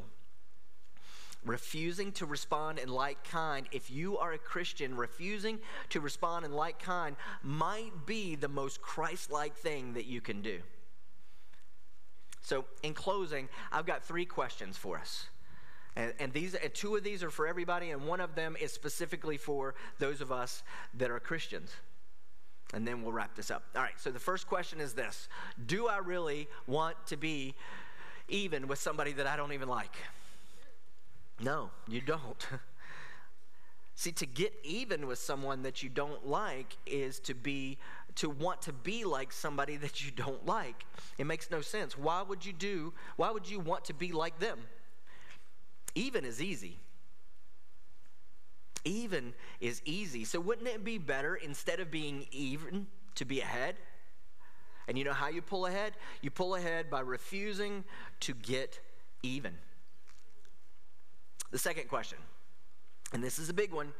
Refusing 1.45 2.11
to 2.13 2.25
respond 2.25 2.79
in 2.79 2.89
like 2.89 3.23
kind, 3.23 3.67
if 3.71 3.89
you 3.89 4.17
are 4.17 4.33
a 4.33 4.37
Christian, 4.37 4.95
refusing 4.95 5.59
to 5.89 5.99
respond 5.99 6.45
in 6.45 6.51
like 6.51 6.79
kind 6.79 7.15
might 7.43 8.05
be 8.05 8.35
the 8.35 8.47
most 8.47 8.81
Christ 8.81 9.31
like 9.31 9.55
thing 9.55 9.93
that 9.93 10.05
you 10.05 10.21
can 10.21 10.41
do. 10.41 10.59
So, 12.43 12.65
in 12.83 12.93
closing, 12.93 13.49
I've 13.71 13.85
got 13.85 14.03
three 14.03 14.25
questions 14.25 14.75
for 14.75 14.97
us. 14.97 15.27
And, 15.95 16.13
and 16.19 16.33
these, 16.33 16.55
and 16.55 16.73
two 16.73 16.95
of 16.95 17.03
these 17.03 17.21
are 17.23 17.29
for 17.29 17.47
everybody, 17.47 17.91
and 17.91 18.07
one 18.07 18.19
of 18.19 18.33
them 18.33 18.55
is 18.59 18.71
specifically 18.71 19.37
for 19.37 19.75
those 19.99 20.21
of 20.21 20.31
us 20.31 20.63
that 20.95 21.11
are 21.11 21.19
Christians 21.19 21.71
and 22.73 22.87
then 22.87 23.01
we'll 23.01 23.11
wrap 23.11 23.35
this 23.35 23.51
up. 23.51 23.63
All 23.75 23.81
right, 23.81 23.99
so 23.99 24.11
the 24.11 24.19
first 24.19 24.47
question 24.47 24.79
is 24.79 24.93
this 24.93 25.27
Do 25.65 25.87
I 25.87 25.97
really 25.97 26.47
want 26.67 26.95
to 27.07 27.17
be 27.17 27.55
even 28.27 28.67
with 28.67 28.79
somebody 28.79 29.13
that 29.13 29.27
I 29.27 29.35
don't 29.35 29.53
even 29.53 29.67
like? 29.67 29.95
No, 31.41 31.71
you 31.87 32.01
don't. 32.01 32.47
See, 33.95 34.11
to 34.13 34.25
get 34.25 34.53
even 34.63 35.05
with 35.05 35.19
someone 35.19 35.63
that 35.63 35.83
you 35.83 35.89
don't 35.89 36.25
like 36.27 36.77
is 36.85 37.19
to 37.21 37.33
be 37.33 37.77
to 38.15 38.29
want 38.29 38.61
to 38.63 38.73
be 38.73 39.05
like 39.05 39.31
somebody 39.31 39.77
that 39.77 40.03
you 40.03 40.11
don't 40.11 40.45
like. 40.45 40.85
It 41.17 41.25
makes 41.25 41.49
no 41.51 41.61
sense. 41.61 41.97
Why 41.97 42.21
would 42.21 42.45
you 42.45 42.53
do? 42.53 42.93
Why 43.15 43.31
would 43.31 43.49
you 43.49 43.59
want 43.59 43.85
to 43.85 43.93
be 43.93 44.11
like 44.11 44.39
them? 44.39 44.59
Even 45.95 46.25
is 46.25 46.41
easy. 46.41 46.77
Even 48.83 49.33
is 49.59 49.81
easy. 49.85 50.25
So 50.25 50.39
wouldn't 50.39 50.67
it 50.67 50.83
be 50.83 50.97
better 50.97 51.35
instead 51.35 51.79
of 51.79 51.91
being 51.91 52.25
even 52.31 52.87
to 53.15 53.25
be 53.25 53.39
ahead? 53.41 53.75
And 54.87 54.97
you 54.97 55.03
know 55.03 55.13
how 55.13 55.29
you 55.29 55.41
pull 55.41 55.67
ahead? 55.67 55.93
You 56.21 56.31
pull 56.31 56.55
ahead 56.55 56.89
by 56.89 57.01
refusing 57.01 57.83
to 58.21 58.33
get 58.33 58.79
even. 59.21 59.53
The 61.51 61.59
second 61.59 61.89
question, 61.89 62.17
and 63.13 63.23
this 63.23 63.37
is 63.37 63.49
a 63.49 63.53
big 63.53 63.71
one 63.71 63.93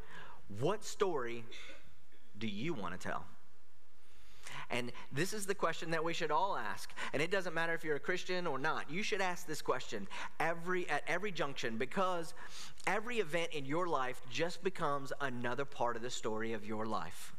what 0.60 0.84
story 0.84 1.44
do 2.38 2.46
you 2.46 2.74
want 2.74 2.98
to 2.98 3.08
tell? 3.08 3.24
And 4.70 4.92
this 5.12 5.32
is 5.32 5.46
the 5.46 5.54
question 5.54 5.90
that 5.90 6.02
we 6.02 6.12
should 6.12 6.30
all 6.30 6.56
ask. 6.56 6.90
And 7.12 7.22
it 7.22 7.30
doesn't 7.30 7.54
matter 7.54 7.74
if 7.74 7.84
you're 7.84 7.96
a 7.96 8.00
Christian 8.00 8.46
or 8.46 8.58
not. 8.58 8.90
You 8.90 9.02
should 9.02 9.20
ask 9.20 9.46
this 9.46 9.62
question 9.62 10.08
every 10.40 10.88
at 10.90 11.02
every 11.06 11.30
junction 11.30 11.78
because 11.78 12.34
every 12.86 13.18
event 13.18 13.52
in 13.52 13.64
your 13.64 13.86
life 13.86 14.20
just 14.30 14.62
becomes 14.64 15.12
another 15.20 15.64
part 15.64 15.96
of 15.96 16.02
the 16.02 16.10
story 16.10 16.54
of 16.54 16.66
your 16.66 16.86
life. 16.86 17.34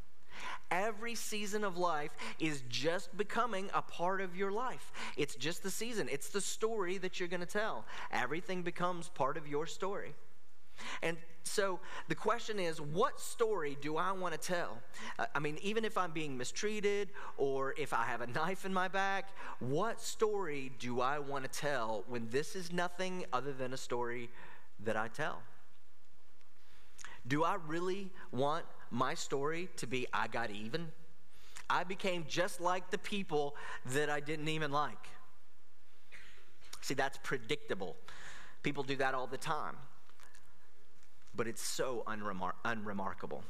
Every 0.72 1.16
season 1.16 1.64
of 1.64 1.78
life 1.78 2.12
is 2.40 2.64
just 2.70 3.16
becoming 3.18 3.70
a 3.74 3.82
part 3.82 4.22
of 4.22 4.36
your 4.36 4.52
life. 4.52 4.92
It's 5.18 5.36
just 5.36 5.64
the 5.64 5.72
season, 5.72 6.10
it's 6.12 6.30
the 6.30 6.42
story 6.42 6.98
that 7.00 7.20
you're 7.20 7.30
going 7.30 7.40
to 7.42 7.46
tell. 7.46 7.86
Everything 8.12 8.62
becomes 8.62 9.10
part 9.10 9.38
of 9.38 9.48
your 9.48 9.66
story. 9.66 10.14
And 11.02 11.18
so 11.44 11.80
the 12.08 12.16
question 12.16 12.60
is, 12.60 12.80
what 12.80 13.20
story 13.20 13.78
do 13.82 13.98
I 13.98 14.12
want 14.12 14.34
to 14.34 14.40
tell? 14.40 14.80
Uh, 15.20 15.26
I 15.36 15.40
mean, 15.40 15.58
even 15.62 15.86
if 15.86 15.98
I'm 15.98 16.12
being 16.12 16.38
mistreated 16.38 17.10
or 17.38 17.76
if 17.78 17.94
I 17.94 18.04
have 18.06 18.22
a 18.22 18.28
knife 18.28 18.66
in 18.66 18.74
my 18.74 18.88
back, 18.88 19.30
what 19.60 20.02
story 20.02 20.72
do 20.80 21.02
I 21.02 21.20
want 21.20 21.44
to 21.44 21.60
tell 21.60 22.04
when 22.08 22.30
this 22.30 22.56
is 22.56 22.72
nothing 22.72 23.26
other 23.34 23.54
than 23.54 23.74
a 23.74 23.78
story 23.78 24.30
that 24.84 24.96
I 24.98 25.10
tell? 25.10 25.42
Do 27.28 27.44
I 27.44 27.58
really 27.68 28.10
want 28.32 28.66
my 28.94 29.14
story 29.14 29.70
to 29.78 29.88
be 29.88 30.08
I 30.14 30.28
got 30.28 30.52
even? 30.52 30.88
I 31.70 31.84
became 31.84 32.26
just 32.28 32.62
like 32.62 32.92
the 32.92 32.98
people 32.98 33.56
that 33.88 34.10
I 34.10 34.20
didn't 34.20 34.48
even 34.48 34.72
like. 34.72 35.10
See, 36.82 36.94
that's 36.94 37.18
predictable. 37.24 37.96
People 38.62 38.84
do 38.84 38.96
that 38.98 39.14
all 39.14 39.28
the 39.28 39.38
time 39.38 39.76
but 41.36 41.48
it's 41.48 41.62
so 41.62 42.04
unremar- 42.08 42.54
unremarkable. 42.66 43.44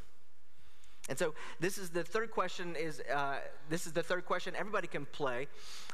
And 1.09 1.19
so 1.19 1.33
this 1.59 1.77
is 1.77 1.89
the 1.89 2.03
third 2.03 2.31
question 2.31 2.75
is 2.77 3.01
uh, 3.13 3.39
this 3.69 3.85
is 3.85 3.91
the 3.91 4.03
third 4.03 4.25
question 4.25 4.53
everybody 4.57 4.87
can 4.87 5.05
play, 5.05 5.47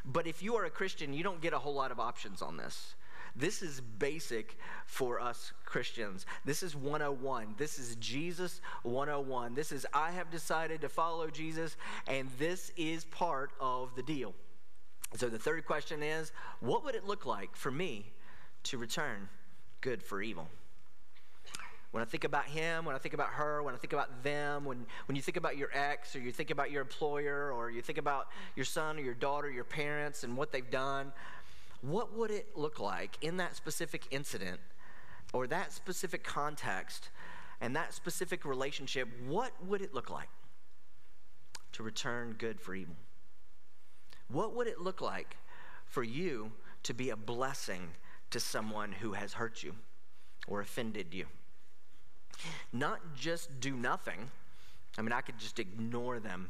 but 0.05 0.27
if 0.27 0.43
you 0.43 0.55
are 0.55 0.65
a 0.65 0.69
Christian, 0.69 1.13
you 1.13 1.23
don't 1.23 1.41
get 1.41 1.53
a 1.53 1.59
whole 1.59 1.73
lot 1.73 1.91
of 1.91 1.99
options 1.99 2.41
on 2.41 2.57
this. 2.57 2.93
This 3.35 3.61
is 3.61 3.81
basic 3.81 4.57
for 4.85 5.19
us 5.19 5.53
Christians. 5.65 6.25
This 6.45 6.63
is 6.63 6.75
101. 6.75 7.55
This 7.57 7.79
is 7.79 7.95
Jesus 7.97 8.61
101. 8.83 9.53
This 9.53 9.71
is 9.71 9.85
I 9.93 10.11
have 10.11 10.31
decided 10.31 10.81
to 10.81 10.89
follow 10.89 11.29
Jesus, 11.29 11.77
and 12.07 12.29
this 12.37 12.71
is 12.75 13.05
part 13.05 13.51
of 13.59 13.95
the 13.95 14.03
deal. 14.03 14.33
So 15.15 15.27
the 15.27 15.39
third 15.39 15.65
question 15.65 16.03
is 16.03 16.31
what 16.59 16.83
would 16.85 16.95
it 16.95 17.05
look 17.05 17.25
like 17.25 17.55
for 17.55 17.71
me 17.71 18.05
to 18.63 18.77
return 18.77 19.29
good 19.81 20.03
for 20.03 20.21
evil? 20.21 20.47
When 21.91 22.03
I 22.03 22.05
think 22.05 22.23
about 22.23 22.45
him, 22.45 22.85
when 22.85 22.95
I 22.95 22.99
think 22.99 23.15
about 23.15 23.29
her, 23.29 23.63
when 23.63 23.73
I 23.73 23.77
think 23.77 23.93
about 23.93 24.21
them, 24.23 24.63
when, 24.63 24.85
when 25.07 25.15
you 25.15 25.23
think 25.23 25.37
about 25.37 25.57
your 25.57 25.69
ex 25.73 26.15
or 26.15 26.19
you 26.19 26.31
think 26.31 26.51
about 26.51 26.69
your 26.69 26.83
employer 26.83 27.51
or 27.51 27.71
you 27.71 27.81
think 27.81 27.97
about 27.97 28.27
your 28.55 28.65
son 28.65 28.97
or 28.97 29.01
your 29.01 29.15
daughter, 29.15 29.49
your 29.49 29.63
parents, 29.63 30.23
and 30.23 30.37
what 30.37 30.51
they've 30.51 30.69
done, 30.69 31.11
what 31.81 32.15
would 32.17 32.31
it 32.31 32.57
look 32.57 32.79
like 32.79 33.17
in 33.21 33.37
that 33.37 33.55
specific 33.55 34.07
incident 34.11 34.59
or 35.33 35.47
that 35.47 35.71
specific 35.71 36.23
context 36.23 37.09
and 37.61 37.75
that 37.75 37.93
specific 37.93 38.45
relationship? 38.45 39.07
What 39.27 39.51
would 39.65 39.81
it 39.81 39.93
look 39.93 40.09
like 40.09 40.29
to 41.73 41.83
return 41.83 42.35
good 42.37 42.59
for 42.59 42.75
evil? 42.75 42.95
What 44.27 44.55
would 44.55 44.67
it 44.67 44.79
look 44.79 45.01
like 45.01 45.37
for 45.85 46.03
you 46.03 46.51
to 46.83 46.93
be 46.93 47.09
a 47.09 47.15
blessing 47.15 47.89
to 48.31 48.39
someone 48.39 48.91
who 48.91 49.13
has 49.13 49.33
hurt 49.33 49.63
you 49.63 49.73
or 50.47 50.61
offended 50.61 51.13
you? 51.13 51.25
Not 52.71 53.15
just 53.15 53.59
do 53.59 53.75
nothing, 53.75 54.31
I 54.97 55.01
mean, 55.01 55.11
I 55.11 55.21
could 55.21 55.37
just 55.37 55.59
ignore 55.59 56.19
them, 56.19 56.49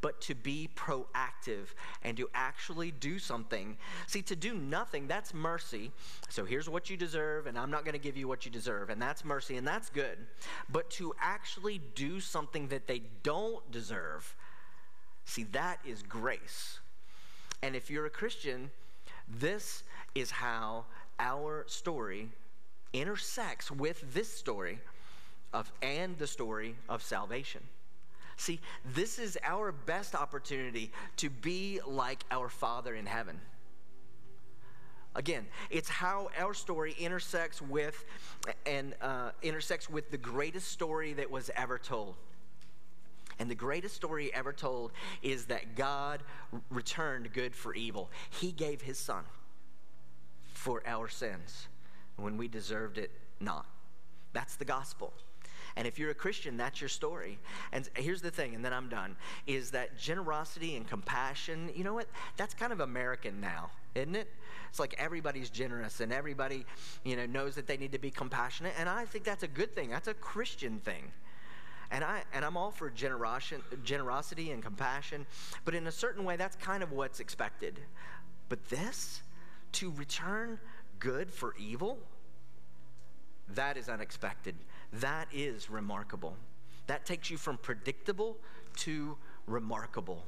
but 0.00 0.20
to 0.22 0.34
be 0.34 0.68
proactive 0.74 1.74
and 2.02 2.16
to 2.16 2.28
actually 2.34 2.90
do 2.90 3.18
something. 3.18 3.76
See, 4.06 4.22
to 4.22 4.36
do 4.36 4.54
nothing, 4.54 5.06
that's 5.06 5.34
mercy. 5.34 5.92
So 6.28 6.44
here's 6.44 6.68
what 6.68 6.88
you 6.90 6.96
deserve, 6.96 7.46
and 7.46 7.58
I'm 7.58 7.70
not 7.70 7.84
going 7.84 7.92
to 7.92 7.98
give 7.98 8.16
you 8.16 8.26
what 8.26 8.44
you 8.44 8.50
deserve, 8.50 8.90
and 8.90 9.00
that's 9.00 9.24
mercy, 9.24 9.56
and 9.56 9.66
that's 9.66 9.90
good. 9.90 10.18
But 10.70 10.90
to 10.92 11.14
actually 11.20 11.80
do 11.94 12.20
something 12.20 12.68
that 12.68 12.86
they 12.86 13.02
don't 13.22 13.70
deserve, 13.70 14.34
see, 15.24 15.44
that 15.52 15.78
is 15.86 16.02
grace. 16.02 16.80
And 17.62 17.76
if 17.76 17.90
you're 17.90 18.06
a 18.06 18.10
Christian, 18.10 18.70
this 19.28 19.84
is 20.14 20.30
how 20.30 20.86
our 21.18 21.64
story 21.66 22.28
intersects 22.92 23.70
with 23.70 24.14
this 24.14 24.32
story 24.32 24.78
of, 25.52 25.70
and 25.82 26.18
the 26.18 26.26
story 26.26 26.76
of 26.88 27.02
salvation. 27.02 27.62
See, 28.36 28.60
this 28.94 29.18
is 29.18 29.38
our 29.44 29.72
best 29.72 30.14
opportunity 30.14 30.90
to 31.16 31.30
be 31.30 31.80
like 31.86 32.24
our 32.30 32.48
Father 32.48 32.94
in 32.94 33.06
heaven. 33.06 33.40
Again, 35.16 35.46
it's 35.70 35.88
how 35.88 36.28
our 36.36 36.54
story 36.54 36.94
intersects 36.98 37.62
with 37.62 38.04
and 38.66 38.94
uh, 39.00 39.30
intersects 39.42 39.88
with 39.88 40.10
the 40.10 40.18
greatest 40.18 40.68
story 40.68 41.12
that 41.12 41.30
was 41.30 41.50
ever 41.54 41.78
told. 41.78 42.16
And 43.38 43.50
the 43.50 43.54
greatest 43.54 43.94
story 43.94 44.32
ever 44.34 44.52
told 44.52 44.92
is 45.22 45.46
that 45.46 45.76
God 45.76 46.22
returned 46.70 47.32
good 47.32 47.54
for 47.54 47.74
evil. 47.74 48.10
He 48.30 48.52
gave 48.52 48.82
his 48.82 48.98
son 48.98 49.24
for 50.52 50.82
our 50.86 51.08
sins 51.08 51.68
when 52.16 52.36
we 52.36 52.48
deserved 52.48 52.98
it 52.98 53.10
not. 53.40 53.66
That's 54.32 54.56
the 54.56 54.64
gospel. 54.64 55.12
And 55.76 55.88
if 55.88 55.98
you're 55.98 56.10
a 56.10 56.14
Christian, 56.14 56.56
that's 56.56 56.80
your 56.80 56.88
story. 56.88 57.38
And 57.72 57.88
here's 57.96 58.22
the 58.22 58.30
thing, 58.30 58.54
and 58.54 58.64
then 58.64 58.72
I'm 58.72 58.88
done, 58.88 59.16
is 59.46 59.72
that 59.72 59.98
generosity 59.98 60.76
and 60.76 60.88
compassion, 60.88 61.70
you 61.74 61.82
know 61.82 61.94
what? 61.94 62.06
That's 62.36 62.54
kind 62.54 62.72
of 62.72 62.80
American 62.80 63.40
now, 63.40 63.70
isn't 63.94 64.14
it? 64.14 64.28
It's 64.70 64.78
like 64.78 64.94
everybody's 64.98 65.50
generous 65.50 66.00
and 66.00 66.12
everybody, 66.12 66.64
you 67.04 67.16
know, 67.16 67.26
knows 67.26 67.56
that 67.56 67.66
they 67.66 67.76
need 67.76 67.92
to 67.92 67.98
be 67.98 68.10
compassionate. 68.10 68.74
And 68.78 68.88
I 68.88 69.04
think 69.04 69.24
that's 69.24 69.42
a 69.42 69.48
good 69.48 69.74
thing. 69.74 69.90
That's 69.90 70.08
a 70.08 70.14
Christian 70.14 70.78
thing. 70.78 71.10
And, 71.90 72.02
I, 72.02 72.22
and 72.32 72.44
I'm 72.44 72.56
all 72.56 72.70
for 72.70 72.90
generosity 72.90 74.50
and 74.50 74.62
compassion, 74.62 75.26
but 75.64 75.74
in 75.74 75.86
a 75.86 75.92
certain 75.92 76.24
way, 76.24 76.36
that's 76.36 76.56
kind 76.56 76.82
of 76.82 76.92
what's 76.92 77.20
expected. 77.20 77.78
But 78.48 78.68
this, 78.68 79.22
to 79.72 79.90
return 79.92 80.58
good 80.98 81.32
for 81.32 81.54
evil, 81.58 81.98
that 83.54 83.76
is 83.76 83.88
unexpected. 83.88 84.54
That 85.00 85.28
is 85.32 85.70
remarkable. 85.70 86.36
That 86.86 87.06
takes 87.06 87.30
you 87.30 87.36
from 87.36 87.58
predictable 87.58 88.36
to 88.78 89.16
remarkable. 89.46 90.24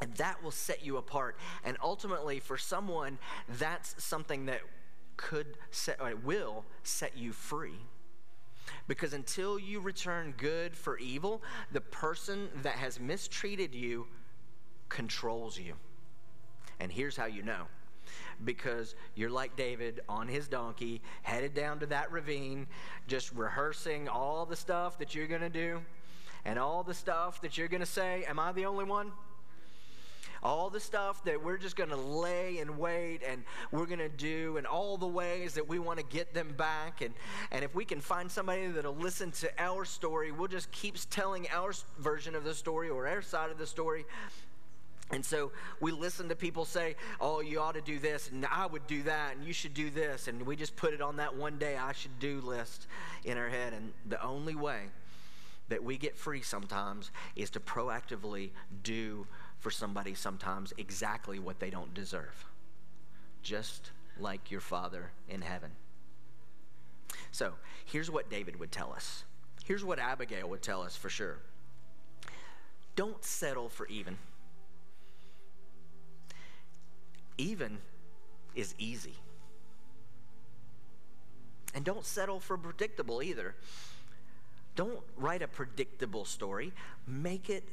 And 0.00 0.14
that 0.16 0.42
will 0.42 0.50
set 0.50 0.84
you 0.84 0.96
apart. 0.96 1.36
And 1.64 1.76
ultimately, 1.82 2.40
for 2.40 2.58
someone, 2.58 3.18
that's 3.58 3.94
something 4.02 4.46
that 4.46 4.60
could 5.16 5.58
set, 5.70 6.00
or 6.00 6.14
will 6.16 6.64
set 6.82 7.16
you 7.16 7.32
free. 7.32 7.78
Because 8.88 9.12
until 9.12 9.58
you 9.58 9.80
return 9.80 10.34
good 10.36 10.76
for 10.76 10.98
evil, 10.98 11.42
the 11.72 11.80
person 11.80 12.48
that 12.62 12.74
has 12.74 12.98
mistreated 12.98 13.74
you 13.74 14.06
controls 14.88 15.58
you. 15.58 15.74
And 16.80 16.90
here's 16.90 17.16
how 17.16 17.26
you 17.26 17.42
know 17.42 17.66
because 18.44 18.94
you're 19.14 19.30
like 19.30 19.56
David 19.56 20.00
on 20.08 20.28
his 20.28 20.48
donkey, 20.48 21.00
headed 21.22 21.54
down 21.54 21.80
to 21.80 21.86
that 21.86 22.10
ravine, 22.12 22.66
just 23.06 23.32
rehearsing 23.32 24.08
all 24.08 24.46
the 24.46 24.56
stuff 24.56 24.98
that 24.98 25.14
you're 25.14 25.26
going 25.26 25.40
to 25.40 25.50
do 25.50 25.80
and 26.44 26.58
all 26.58 26.82
the 26.82 26.94
stuff 26.94 27.40
that 27.42 27.56
you're 27.56 27.68
going 27.68 27.80
to 27.80 27.86
say. 27.86 28.24
Am 28.28 28.38
I 28.38 28.52
the 28.52 28.66
only 28.66 28.84
one? 28.84 29.12
all 30.42 30.70
the 30.70 30.80
stuff 30.80 31.22
that 31.24 31.42
we're 31.42 31.56
just 31.56 31.76
going 31.76 31.90
to 31.90 31.96
lay 31.96 32.58
and 32.58 32.78
wait 32.78 33.20
and 33.26 33.44
we're 33.70 33.86
going 33.86 33.98
to 33.98 34.08
do 34.08 34.56
and 34.56 34.66
all 34.66 34.96
the 34.96 35.06
ways 35.06 35.54
that 35.54 35.68
we 35.68 35.78
want 35.78 35.98
to 35.98 36.04
get 36.04 36.34
them 36.34 36.52
back 36.56 37.00
and, 37.00 37.14
and 37.52 37.64
if 37.64 37.74
we 37.74 37.84
can 37.84 38.00
find 38.00 38.30
somebody 38.30 38.66
that'll 38.66 38.96
listen 38.96 39.30
to 39.30 39.48
our 39.58 39.84
story 39.84 40.32
we'll 40.32 40.48
just 40.48 40.70
keep 40.72 40.96
telling 41.10 41.46
our 41.52 41.72
version 41.98 42.34
of 42.34 42.42
the 42.42 42.54
story 42.54 42.88
or 42.88 43.06
our 43.06 43.22
side 43.22 43.50
of 43.50 43.58
the 43.58 43.66
story 43.66 44.04
and 45.10 45.24
so 45.24 45.52
we 45.80 45.92
listen 45.92 46.28
to 46.30 46.36
people 46.36 46.64
say, 46.64 46.96
oh, 47.20 47.40
you 47.40 47.60
ought 47.60 47.74
to 47.74 47.82
do 47.82 47.98
this, 47.98 48.30
and 48.30 48.46
I 48.46 48.66
would 48.66 48.86
do 48.86 49.02
that, 49.02 49.36
and 49.36 49.44
you 49.44 49.52
should 49.52 49.74
do 49.74 49.90
this. 49.90 50.28
And 50.28 50.46
we 50.46 50.56
just 50.56 50.74
put 50.76 50.94
it 50.94 51.02
on 51.02 51.16
that 51.16 51.36
one 51.36 51.58
day 51.58 51.76
I 51.76 51.92
should 51.92 52.18
do 52.18 52.40
list 52.40 52.86
in 53.24 53.36
our 53.36 53.48
head. 53.48 53.74
And 53.74 53.92
the 54.08 54.22
only 54.22 54.54
way 54.54 54.84
that 55.68 55.84
we 55.84 55.98
get 55.98 56.16
free 56.16 56.40
sometimes 56.40 57.10
is 57.36 57.50
to 57.50 57.60
proactively 57.60 58.50
do 58.82 59.26
for 59.58 59.70
somebody 59.70 60.14
sometimes 60.14 60.72
exactly 60.78 61.38
what 61.38 61.60
they 61.60 61.70
don't 61.70 61.92
deserve, 61.94 62.44
just 63.42 63.90
like 64.18 64.50
your 64.50 64.60
Father 64.60 65.10
in 65.28 65.42
heaven. 65.42 65.70
So 67.30 67.52
here's 67.84 68.10
what 68.10 68.30
David 68.30 68.58
would 68.58 68.72
tell 68.72 68.92
us. 68.92 69.24
Here's 69.64 69.84
what 69.84 69.98
Abigail 69.98 70.48
would 70.48 70.62
tell 70.62 70.82
us 70.82 70.96
for 70.96 71.08
sure. 71.08 71.38
Don't 72.96 73.24
settle 73.24 73.68
for 73.68 73.86
even. 73.86 74.18
Even 77.38 77.78
is 78.54 78.74
easy. 78.78 79.14
And 81.74 81.84
don't 81.84 82.04
settle 82.04 82.38
for 82.38 82.58
predictable 82.58 83.22
either. 83.22 83.54
Don't 84.76 85.00
write 85.16 85.42
a 85.42 85.48
predictable 85.48 86.24
story, 86.24 86.72
make 87.06 87.50
it 87.50 87.64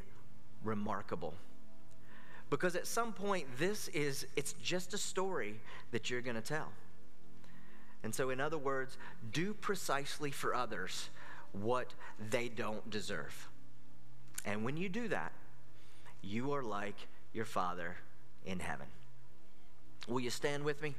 remarkable. 0.63 1.34
Because 2.50 2.76
at 2.76 2.88
some 2.88 3.13
point 3.13 3.45
this 3.58 3.88
is 3.89 4.26
it's 4.36 4.54
just 4.54 4.93
a 4.93 4.98
story 4.98 5.56
that 5.91 6.10
you're 6.10 6.22
going 6.22 6.36
to 6.36 6.41
tell. 6.41 6.69
And 8.04 8.15
so 8.15 8.30
in 8.30 8.39
other 8.39 8.58
words, 8.58 8.98
do 9.32 9.54
precisely 9.54 10.32
for 10.32 10.56
others 10.56 11.10
what 11.52 11.93
they 12.30 12.48
don't 12.48 12.89
deserve. 12.89 13.50
And 14.45 14.63
when 14.63 14.78
you 14.78 14.89
do 14.89 15.10
that, 15.10 15.32
you 16.22 16.54
are 16.54 16.63
like 16.63 16.95
your 17.34 17.45
Father 17.45 17.98
in 18.45 18.60
heaven. 18.60 18.88
Will 20.10 20.19
you 20.19 20.32
stand 20.32 20.63
with 20.63 20.82
me? 20.82 20.95